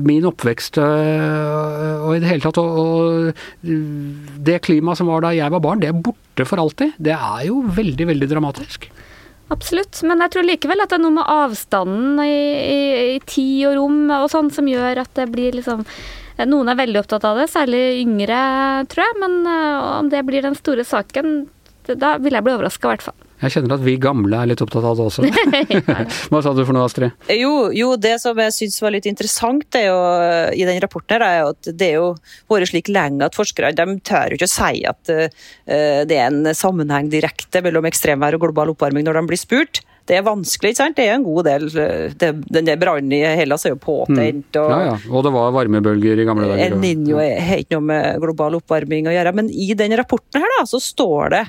min 0.03 0.27
oppvekst 0.29 0.81
uh, 0.83 2.09
og 2.09 2.17
i 2.17 2.23
det 2.23 2.31
hele 2.31 2.47
tatt. 2.47 2.61
Og, 2.63 3.33
og 3.33 4.43
det 4.49 4.63
klimaet 4.67 5.01
som 5.01 5.11
var 5.13 5.25
da 5.25 5.35
jeg 5.37 5.53
var 5.53 5.63
barn, 5.65 5.83
det 5.83 5.93
er 5.93 6.03
borte 6.09 6.49
for 6.49 6.63
alltid. 6.63 6.97
Det 6.99 7.15
er 7.17 7.47
jo 7.49 7.63
veldig, 7.77 8.11
veldig 8.15 8.31
dramatisk. 8.33 8.91
Absolutt, 9.53 9.99
men 10.09 10.23
jeg 10.25 10.33
tror 10.33 10.47
likevel 10.49 10.81
at 10.81 10.93
det 10.93 10.97
er 10.97 11.03
noe 11.03 11.17
med 11.19 11.29
avstanden 11.29 12.21
i, 12.25 12.33
i, 12.33 12.81
i 13.17 13.21
tid 13.29 13.67
og 13.69 13.79
rom 13.81 13.99
og 14.23 14.31
sånn 14.33 14.49
som 14.55 14.69
gjør 14.71 15.03
at 15.03 15.13
det 15.19 15.29
blir 15.35 15.59
liksom 15.59 15.85
Noen 16.49 16.73
er 16.73 16.79
veldig 16.79 17.03
opptatt 17.03 17.27
av 17.29 17.41
det, 17.41 17.49
særlig 17.53 17.83
yngre, 18.03 18.39
tror 18.91 19.07
jeg. 19.07 19.19
Men 19.23 19.43
uh, 19.47 19.99
om 20.01 20.13
det 20.13 20.23
blir 20.29 20.45
den 20.45 20.57
store 20.59 20.87
saken, 20.87 21.45
da 21.89 22.17
vil 22.23 22.35
jeg 22.35 22.47
bli 22.47 22.55
overraska, 22.55 22.89
i 22.89 22.95
hvert 22.95 23.07
fall. 23.11 23.19
Jeg 23.43 23.57
kjenner 23.57 23.75
at 23.75 23.83
vi 23.83 23.97
gamle 23.99 24.39
er 24.39 24.51
litt 24.53 24.61
opptatt 24.63 24.85
av 24.87 24.99
det 24.99 25.07
også. 25.09 25.25
Hva 26.31 26.43
sa 26.45 26.53
du 26.55 26.63
for 26.63 26.77
noe, 26.77 26.87
Astrid? 26.87 27.17
Jo, 27.35 27.73
jo 27.75 27.95
det 27.99 28.15
som 28.23 28.39
jeg 28.39 28.55
syns 28.55 28.79
var 28.85 28.95
litt 28.95 29.09
interessant 29.11 29.67
det 29.75 29.89
jo, 29.89 29.97
i 30.55 30.67
den 30.69 30.79
rapporten, 30.85 31.17
her, 31.17 31.25
er 31.27 31.41
jo 31.41 31.49
at 31.51 31.71
det 31.81 31.89
er 31.89 31.97
jo 31.99 32.13
vært 32.53 32.71
slik 32.71 32.93
lenge 32.93 33.27
at 33.27 33.39
forskere 33.39 33.73
de 33.75 33.99
tør 34.07 34.31
jo 34.31 34.39
ikke 34.39 34.51
å 34.51 34.55
si 34.55 34.85
at 34.87 35.11
uh, 35.11 35.27
det 36.07 36.19
er 36.21 36.29
en 36.29 36.55
sammenheng 36.55 37.11
direkte 37.11 37.65
mellom 37.67 37.91
ekstremvær 37.91 38.39
og 38.39 38.47
global 38.47 38.77
oppvarming 38.77 39.09
når 39.09 39.19
de 39.19 39.27
blir 39.33 39.43
spurt. 39.43 39.83
Det 40.09 40.17
er 40.19 40.25
vanskelig, 40.27 40.73
ikke 40.73 40.81
sant? 40.81 40.97
Det 40.99 41.07
er 41.07 41.15
en 41.15 41.25
god 41.27 41.47
del 41.47 41.69
det, 42.19 42.31
Den 42.51 42.67
der 42.67 42.79
brannen 42.81 43.15
i 43.15 43.21
Hellas 43.39 43.67
er 43.69 43.77
jo 43.77 43.81
påtent. 43.83 44.49
Mm. 44.51 44.61
Og, 44.61 44.71
ja, 44.75 44.81
ja. 44.91 44.97
og 45.09 45.27
det 45.27 45.33
var 45.35 45.55
varmebølger 45.55 46.23
i 46.23 46.27
gamle 46.27 46.51
dager. 46.51 46.65
El 46.67 46.79
Niño 46.83 47.23
har 47.23 47.63
ikke 47.63 47.79
noe 47.79 47.89
med 47.93 48.23
global 48.25 48.59
oppvarming 48.59 49.11
å 49.11 49.15
gjøre. 49.15 49.35
Men 49.39 49.51
i 49.53 49.71
den 49.79 49.95
rapporten 50.01 50.43
her 50.43 50.57
da, 50.59 50.65
så 50.69 50.83
står 50.83 51.37
det 51.37 51.45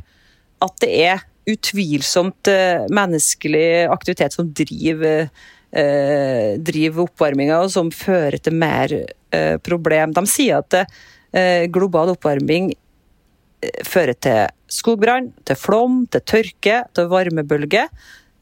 at 0.63 0.77
det 0.83 0.91
er 1.09 1.23
utvilsomt 1.49 2.47
eh, 2.47 2.85
menneskelig 2.93 3.87
aktivitet 3.91 4.35
som 4.35 4.51
driver, 4.55 5.27
eh, 5.71 6.53
driver 6.59 7.07
oppvarminga, 7.07 7.59
og 7.63 7.73
som 7.73 7.91
fører 7.93 8.39
til 8.39 8.55
mer 8.55 8.93
eh, 8.93 9.57
problem. 9.63 10.15
De 10.15 10.25
sier 10.29 10.61
at 10.61 10.83
global 11.73 12.11
oppvarming 12.11 12.67
fører 13.89 14.13
til 14.21 14.51
skogbrann, 14.69 15.31
til 15.49 15.57
flom, 15.57 16.03
til 16.13 16.21
tørke, 16.29 16.75
til 16.93 17.07
varmebølge. 17.09 17.87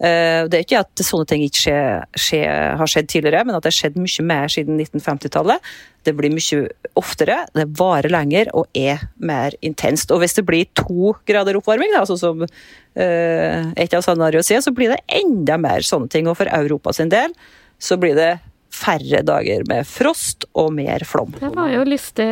Eh, 0.02 0.48
det 0.50 0.58
er 0.58 0.66
ikke 0.66 0.82
at 0.82 1.04
sånne 1.06 1.30
ting 1.30 1.44
ikke 1.46 1.62
skje, 1.62 1.80
skje, 2.18 2.42
har 2.80 2.90
skjedd 2.90 3.10
tidligere, 3.12 3.44
men 3.46 3.54
at 3.54 3.62
det 3.62 3.70
har 3.70 3.78
skjedd 3.78 4.00
mye 4.02 4.26
mer 4.26 4.50
siden 4.50 4.80
1950-tallet. 4.82 5.72
Det 6.02 6.16
blir 6.18 6.34
mye 6.34 6.62
oftere, 6.98 7.38
det 7.54 7.68
varer 7.78 8.10
lenger 8.10 8.50
og 8.58 8.66
er 8.78 9.04
mer 9.22 9.54
intenst. 9.62 10.10
Og 10.10 10.24
hvis 10.24 10.34
det 10.40 10.46
blir 10.48 10.70
to 10.74 11.14
grader 11.30 11.60
oppvarming, 11.60 11.94
da, 11.94 12.02
sånn 12.10 12.22
som 12.22 12.42
uh, 12.42 13.60
et 13.78 13.94
av 13.94 14.02
scenarioene 14.02 14.48
sier, 14.48 14.64
så 14.66 14.74
blir 14.74 14.90
det 14.96 15.04
enda 15.22 15.60
mer 15.62 15.86
sånne 15.86 16.10
ting. 16.10 16.26
Og 16.32 16.40
for 16.40 16.50
Europa 16.50 16.96
sin 16.98 17.14
del 17.14 17.38
så 17.82 18.00
blir 18.02 18.18
det 18.18 18.32
færre 18.72 19.22
dager 19.28 19.66
med 19.70 19.88
frost 19.88 20.46
og 20.58 20.72
mer 20.76 21.04
flom. 21.08 21.34
Det 21.38 21.52
var 21.54 21.72
jo 21.74 21.84
lystig 21.88 22.28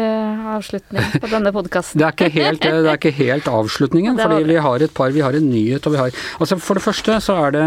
avslutning 0.55 1.19
på 1.19 1.29
denne 1.31 1.51
podkasten. 1.55 1.99
det, 1.99 2.07
er 2.07 2.15
ikke 2.15 2.29
helt, 2.35 2.63
det 2.63 2.91
er 2.93 2.99
ikke 2.99 3.13
helt 3.19 3.49
avslutningen, 3.51 4.19
fordi 4.19 4.47
vi 4.47 4.59
har 4.63 4.85
et 4.85 4.93
par 4.95 5.11
Vi 5.13 5.23
har 5.25 5.35
en 5.35 5.49
nyhet 5.49 5.85
og 5.87 5.95
vi 5.95 5.99
har 5.99 6.15
Altså 6.39 6.57
For 6.61 6.77
det 6.77 6.83
første 6.83 7.17
så 7.23 7.35
er 7.47 7.55
det 7.55 7.63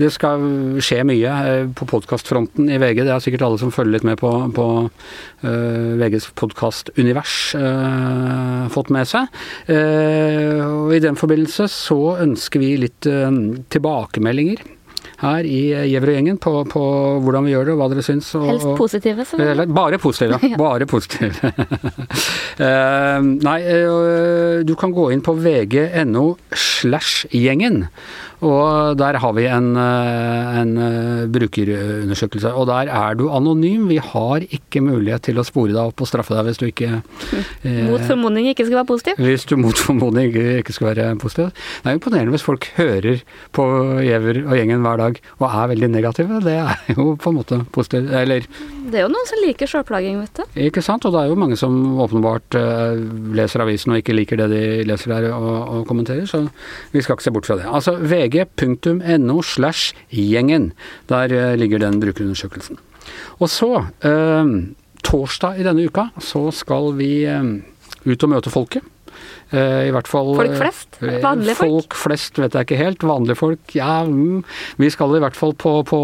Det 0.00 0.10
skal 0.14 0.42
skje 0.82 1.02
mye 1.06 1.32
eh, 1.50 1.68
på 1.76 1.86
podkastfronten 1.88 2.70
i 2.72 2.78
VG. 2.80 3.02
Det 3.04 3.12
er 3.14 3.22
sikkert 3.22 3.46
alle 3.46 3.60
som 3.60 3.72
følger 3.74 3.96
litt 3.96 4.06
med 4.06 4.18
på, 4.20 4.30
på 4.56 4.66
uh, 4.86 5.90
VGs 6.00 6.30
podkastunivers 6.38 7.36
uh, 7.58 8.66
fått 8.72 8.90
med 8.94 9.08
seg. 9.08 9.30
Uh, 9.70 10.62
og 10.66 10.96
I 10.96 11.02
den 11.04 11.18
forbindelse 11.18 11.68
så 11.72 12.00
ønsker 12.24 12.62
vi 12.62 12.74
litt 12.86 13.06
tilbakemeldinger 13.72 14.64
her 15.22 15.46
i 15.48 15.60
Gjevrøy-gjengen 15.92 16.38
på, 16.42 16.52
på, 16.68 16.82
hvordan 17.24 17.46
vi 17.46 17.54
gjør 17.54 17.68
det 17.68 17.74
og 17.76 17.80
hva 17.80 17.88
dere 17.92 18.04
syns. 18.04 18.28
Og, 18.38 18.46
Helst 18.50 18.68
positive, 18.78 19.24
selvfølgelig. 19.24 19.68
Bare 19.76 20.00
positive. 20.02 20.40
ja. 20.42 20.58
Bare 20.64 20.88
positive. 20.90 21.52
uh, 22.60 23.20
nei, 23.48 23.58
du 24.66 24.74
kan 24.78 24.94
gå 24.96 25.10
inn 25.14 25.24
på 25.24 25.36
vg.no 25.40 26.26
slash 26.52 27.26
gjengen. 27.32 27.86
Og 28.44 28.96
der 29.00 29.16
har 29.22 29.32
vi 29.32 29.46
en, 29.48 29.70
eh, 29.80 30.58
en, 30.60 30.72
brukerundersøkelse. 31.32 32.52
Og 32.52 32.66
der 32.68 32.90
er 32.92 33.14
du 33.16 33.28
anonym. 33.32 33.88
Vi 33.88 33.96
har 33.96 34.44
ikke 34.44 34.82
mulighet 34.84 35.22
til 35.30 35.40
å 35.40 35.44
spore 35.46 35.72
deg 35.72 35.80
opp 35.80 36.02
og 36.04 36.08
straffe 36.10 36.36
deg 36.36 36.50
hvis 36.50 36.60
du 36.60 36.66
ikke 36.68 36.90
eh, 37.64 37.82
Mot 37.88 38.02
formodning 38.04 38.50
ikke 38.50 38.66
skal 38.66 38.82
være 38.82 38.90
positiv? 38.90 39.20
Hvis 39.22 39.46
du 39.48 39.56
mot 39.56 39.76
formodning 39.76 40.34
ikke 40.36 40.74
skal 40.74 40.90
være 40.92 41.08
positiv. 41.22 41.52
Det 41.82 41.90
er 41.90 41.96
imponerende 41.96 42.34
hvis 42.34 42.44
folk 42.44 42.68
hører 42.76 43.22
på 43.56 43.66
Giæver 44.04 44.42
og 44.44 44.54
gjengen 44.58 44.84
hver 44.84 45.00
dag 45.00 45.20
og 45.40 45.46
er 45.48 45.72
veldig 45.72 45.90
negative. 45.94 46.40
Det 46.44 46.58
er 46.60 46.92
jo 46.92 47.14
på 47.16 47.32
en 47.32 47.38
måte 47.40 47.60
positivt. 47.72 48.12
Eller 48.12 48.44
Det 48.86 49.00
er 49.00 49.06
jo 49.06 49.12
noen 49.12 49.30
som 49.30 49.42
liker 49.42 49.70
sjølplaging, 49.70 50.20
vet 50.20 50.42
du. 50.42 50.60
Ikke 50.68 50.84
sant. 50.84 51.08
Og 51.08 51.14
det 51.14 51.22
er 51.24 51.32
jo 51.32 51.40
mange 51.40 51.56
som 51.58 51.72
åpenbart 52.04 52.58
uh, 52.58 53.00
leser 53.36 53.64
avisen 53.64 53.94
og 53.94 54.02
ikke 54.02 54.14
liker 54.14 54.40
det 54.42 54.50
de 54.52 54.62
leser 54.86 55.14
der 55.14 55.30
og, 55.32 55.56
og 55.72 55.88
kommenterer, 55.88 56.26
så 56.28 56.44
vi 56.92 57.02
skal 57.02 57.16
ikke 57.16 57.26
se 57.26 57.32
bort 57.34 57.48
fra 57.48 57.58
det. 57.58 57.66
Altså, 57.66 57.96
VG 57.98 58.25
vg.no 58.26 59.42
slash 59.42 59.94
gjengen. 60.10 60.72
Der 61.08 61.32
eh, 61.32 61.56
ligger 61.56 61.78
den 61.78 62.00
brukerundersøkelsen. 62.00 62.78
Og 63.38 63.48
så, 63.48 63.86
eh, 64.02 64.44
torsdag 65.06 65.60
i 65.60 65.66
denne 65.66 65.86
uka, 65.86 66.10
så 66.18 66.50
skal 66.52 66.94
vi 66.98 67.24
eh, 67.24 67.42
ut 68.06 68.22
og 68.22 68.30
møte 68.30 68.50
folket. 68.50 68.82
I 69.46 69.92
hvert 69.94 70.08
fall 70.10 70.34
Folk 70.34 70.56
flest? 70.58 70.96
Vanlige 71.22 71.54
folk? 71.54 71.70
Folk 71.70 71.94
flest 71.96 72.38
vet 72.42 72.52
jeg 72.52 72.66
ikke 72.66 72.78
helt. 72.80 73.04
Vanlige 73.06 73.38
folk, 73.38 73.70
ja 73.78 74.02
mm, 74.04 74.42
Vi 74.82 74.90
skal 74.90 75.14
i 75.14 75.20
hvert 75.22 75.38
fall 75.38 75.54
på, 75.54 75.70
på 75.86 76.00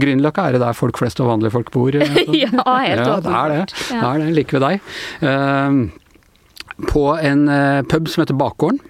Grünerløkka, 0.00 0.46
er 0.48 0.56
det 0.56 0.62
der 0.64 0.74
folk 0.74 0.98
flest 0.98 1.20
og 1.20 1.28
vanlige 1.28 1.52
folk 1.52 1.68
bor? 1.70 1.92
ja, 2.00 2.08
helt 2.08 3.04
ja, 3.04 3.18
det 3.20 3.34
er 3.42 3.52
det. 3.52 3.60
Ja. 3.92 4.00
Det 4.00 4.08
er 4.08 4.24
det, 4.24 4.32
like 4.40 4.56
ved 4.56 4.64
deg. 4.64 4.80
på 6.88 7.04
en 7.28 7.44
pub 7.92 8.08
som 8.08 8.24
heter 8.24 8.40
Bakgården. 8.40 8.80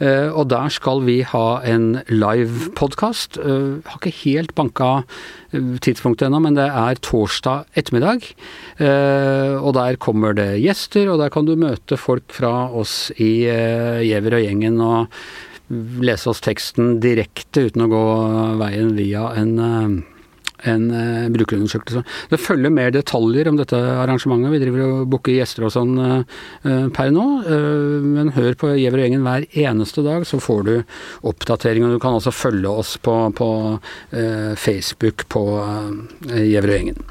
Eh, 0.00 0.30
og 0.30 0.48
der 0.50 0.72
skal 0.74 1.04
vi 1.06 1.20
ha 1.28 1.60
en 1.66 2.00
live 2.10 2.70
podkast. 2.78 3.38
Har 3.38 3.98
ikke 4.00 4.14
helt 4.24 4.54
banka 4.58 5.04
tidspunktet 5.54 6.26
ennå, 6.28 6.40
men 6.42 6.58
det 6.58 6.66
er 6.66 7.00
torsdag 7.04 7.68
ettermiddag. 7.78 8.26
Og 9.62 9.70
der 9.76 9.98
kommer 10.02 10.34
det 10.34 10.58
gjester, 10.64 11.12
og 11.12 11.20
der 11.22 11.30
kan 11.30 11.46
du 11.46 11.54
møte 11.58 11.98
folk 12.00 12.34
fra 12.34 12.70
oss 12.74 13.12
i 13.22 13.46
Gjever 13.46 14.40
og 14.40 14.46
gjengen. 14.46 14.80
og 14.82 15.06
lese 16.04 16.28
oss 16.28 16.42
teksten 16.44 16.98
direkte 17.00 17.68
uten 17.70 17.86
å 17.86 17.88
gå 17.88 18.02
veien 18.60 18.90
via 18.98 19.30
en 19.38 19.54
en 20.70 20.86
uh, 20.92 21.28
brukerundersøkelse. 21.34 22.02
Det 22.30 22.40
følger 22.40 22.72
mer 22.74 22.92
detaljer 22.94 23.50
om 23.50 23.58
dette 23.60 23.78
arrangementet. 23.78 24.52
Vi 24.54 24.60
driver 24.62 24.84
og 24.86 25.08
booker 25.12 25.36
gjester 25.36 25.66
og 25.66 25.74
sånn 25.74 25.94
uh, 26.00 26.88
per 26.94 27.12
nå. 27.14 27.26
Men 28.04 28.32
hør 28.34 28.56
på 28.58 28.72
Gjever 28.74 29.00
og 29.00 29.04
gjengen 29.06 29.24
hver 29.26 29.46
eneste 29.64 30.04
dag, 30.06 30.24
så 30.28 30.40
får 30.42 30.62
du 30.66 30.74
oppdatering. 31.28 31.86
Og 31.86 31.96
du 31.96 32.02
kan 32.02 32.16
også 32.16 32.34
følge 32.34 32.70
oss 32.70 32.94
på, 33.02 33.14
på 33.36 33.48
Facebook 34.60 35.26
på 35.32 35.44
Gjever 36.30 36.70
og 36.70 36.78
gjengen. 36.78 37.04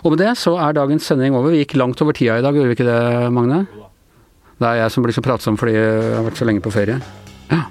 Og 0.00 0.14
med 0.14 0.22
det 0.22 0.32
så 0.40 0.54
er 0.62 0.76
dagens 0.76 1.06
sending 1.10 1.36
over. 1.36 1.52
Vi 1.52 1.64
gikk 1.64 1.76
langt 1.80 2.00
over 2.00 2.16
tida 2.16 2.38
i 2.40 2.44
dag, 2.44 2.56
gjorde 2.56 2.72
vi 2.72 2.78
ikke 2.78 2.88
det, 2.88 3.00
Magne? 3.36 3.64
Det 4.60 4.68
er 4.68 4.82
jeg 4.82 4.92
som 4.92 5.04
blir 5.04 5.16
så 5.16 5.24
pratsom 5.24 5.56
fordi 5.60 5.76
jeg 5.76 6.14
har 6.16 6.24
vært 6.26 6.40
så 6.40 6.48
lenge 6.48 6.64
på 6.64 6.72
ferie. 6.72 6.98
Ja. 7.50 7.64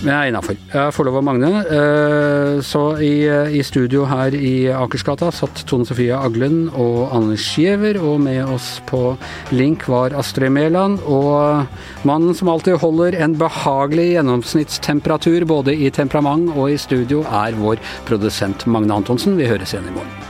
Jeg 0.00 0.16
er 0.16 0.30
innafor. 0.30 0.56
Jeg 0.72 0.92
får 0.96 1.06
lov 1.06 1.18
av 1.18 1.24
Magne. 1.26 1.50
Eh, 1.60 2.60
så 2.64 2.84
i, 3.04 3.26
eh, 3.28 3.52
i, 3.58 3.60
studio 3.62 4.06
her 4.08 4.32
i 4.32 4.70
Akersgata 4.72 5.28
satt 5.28 5.60
Tone 5.68 5.84
Sofie 5.84 6.16
Aglen 6.16 6.70
og 6.72 7.12
Anders 7.12 7.44
Giæver, 7.52 8.00
og 8.00 8.22
med 8.24 8.40
oss 8.48 8.80
på 8.88 9.18
link 9.52 9.84
var 9.92 10.16
Astrid 10.16 10.52
Mæland. 10.56 11.04
Og 11.04 11.66
mannen 12.08 12.34
som 12.34 12.48
alltid 12.48 12.80
holder 12.80 13.20
en 13.20 13.36
behagelig 13.36 14.14
gjennomsnittstemperatur 14.16 15.44
både 15.44 15.76
i 15.76 15.92
temperament 15.92 16.48
og 16.56 16.72
i 16.72 16.80
studio, 16.80 17.20
er 17.28 17.60
vår 17.60 17.76
produsent 18.08 18.66
Magne 18.66 19.02
Antonsen. 19.02 19.36
Vi 19.36 19.52
høres 19.52 19.76
igjen 19.76 19.92
i 19.92 19.98
morgen. 20.00 20.29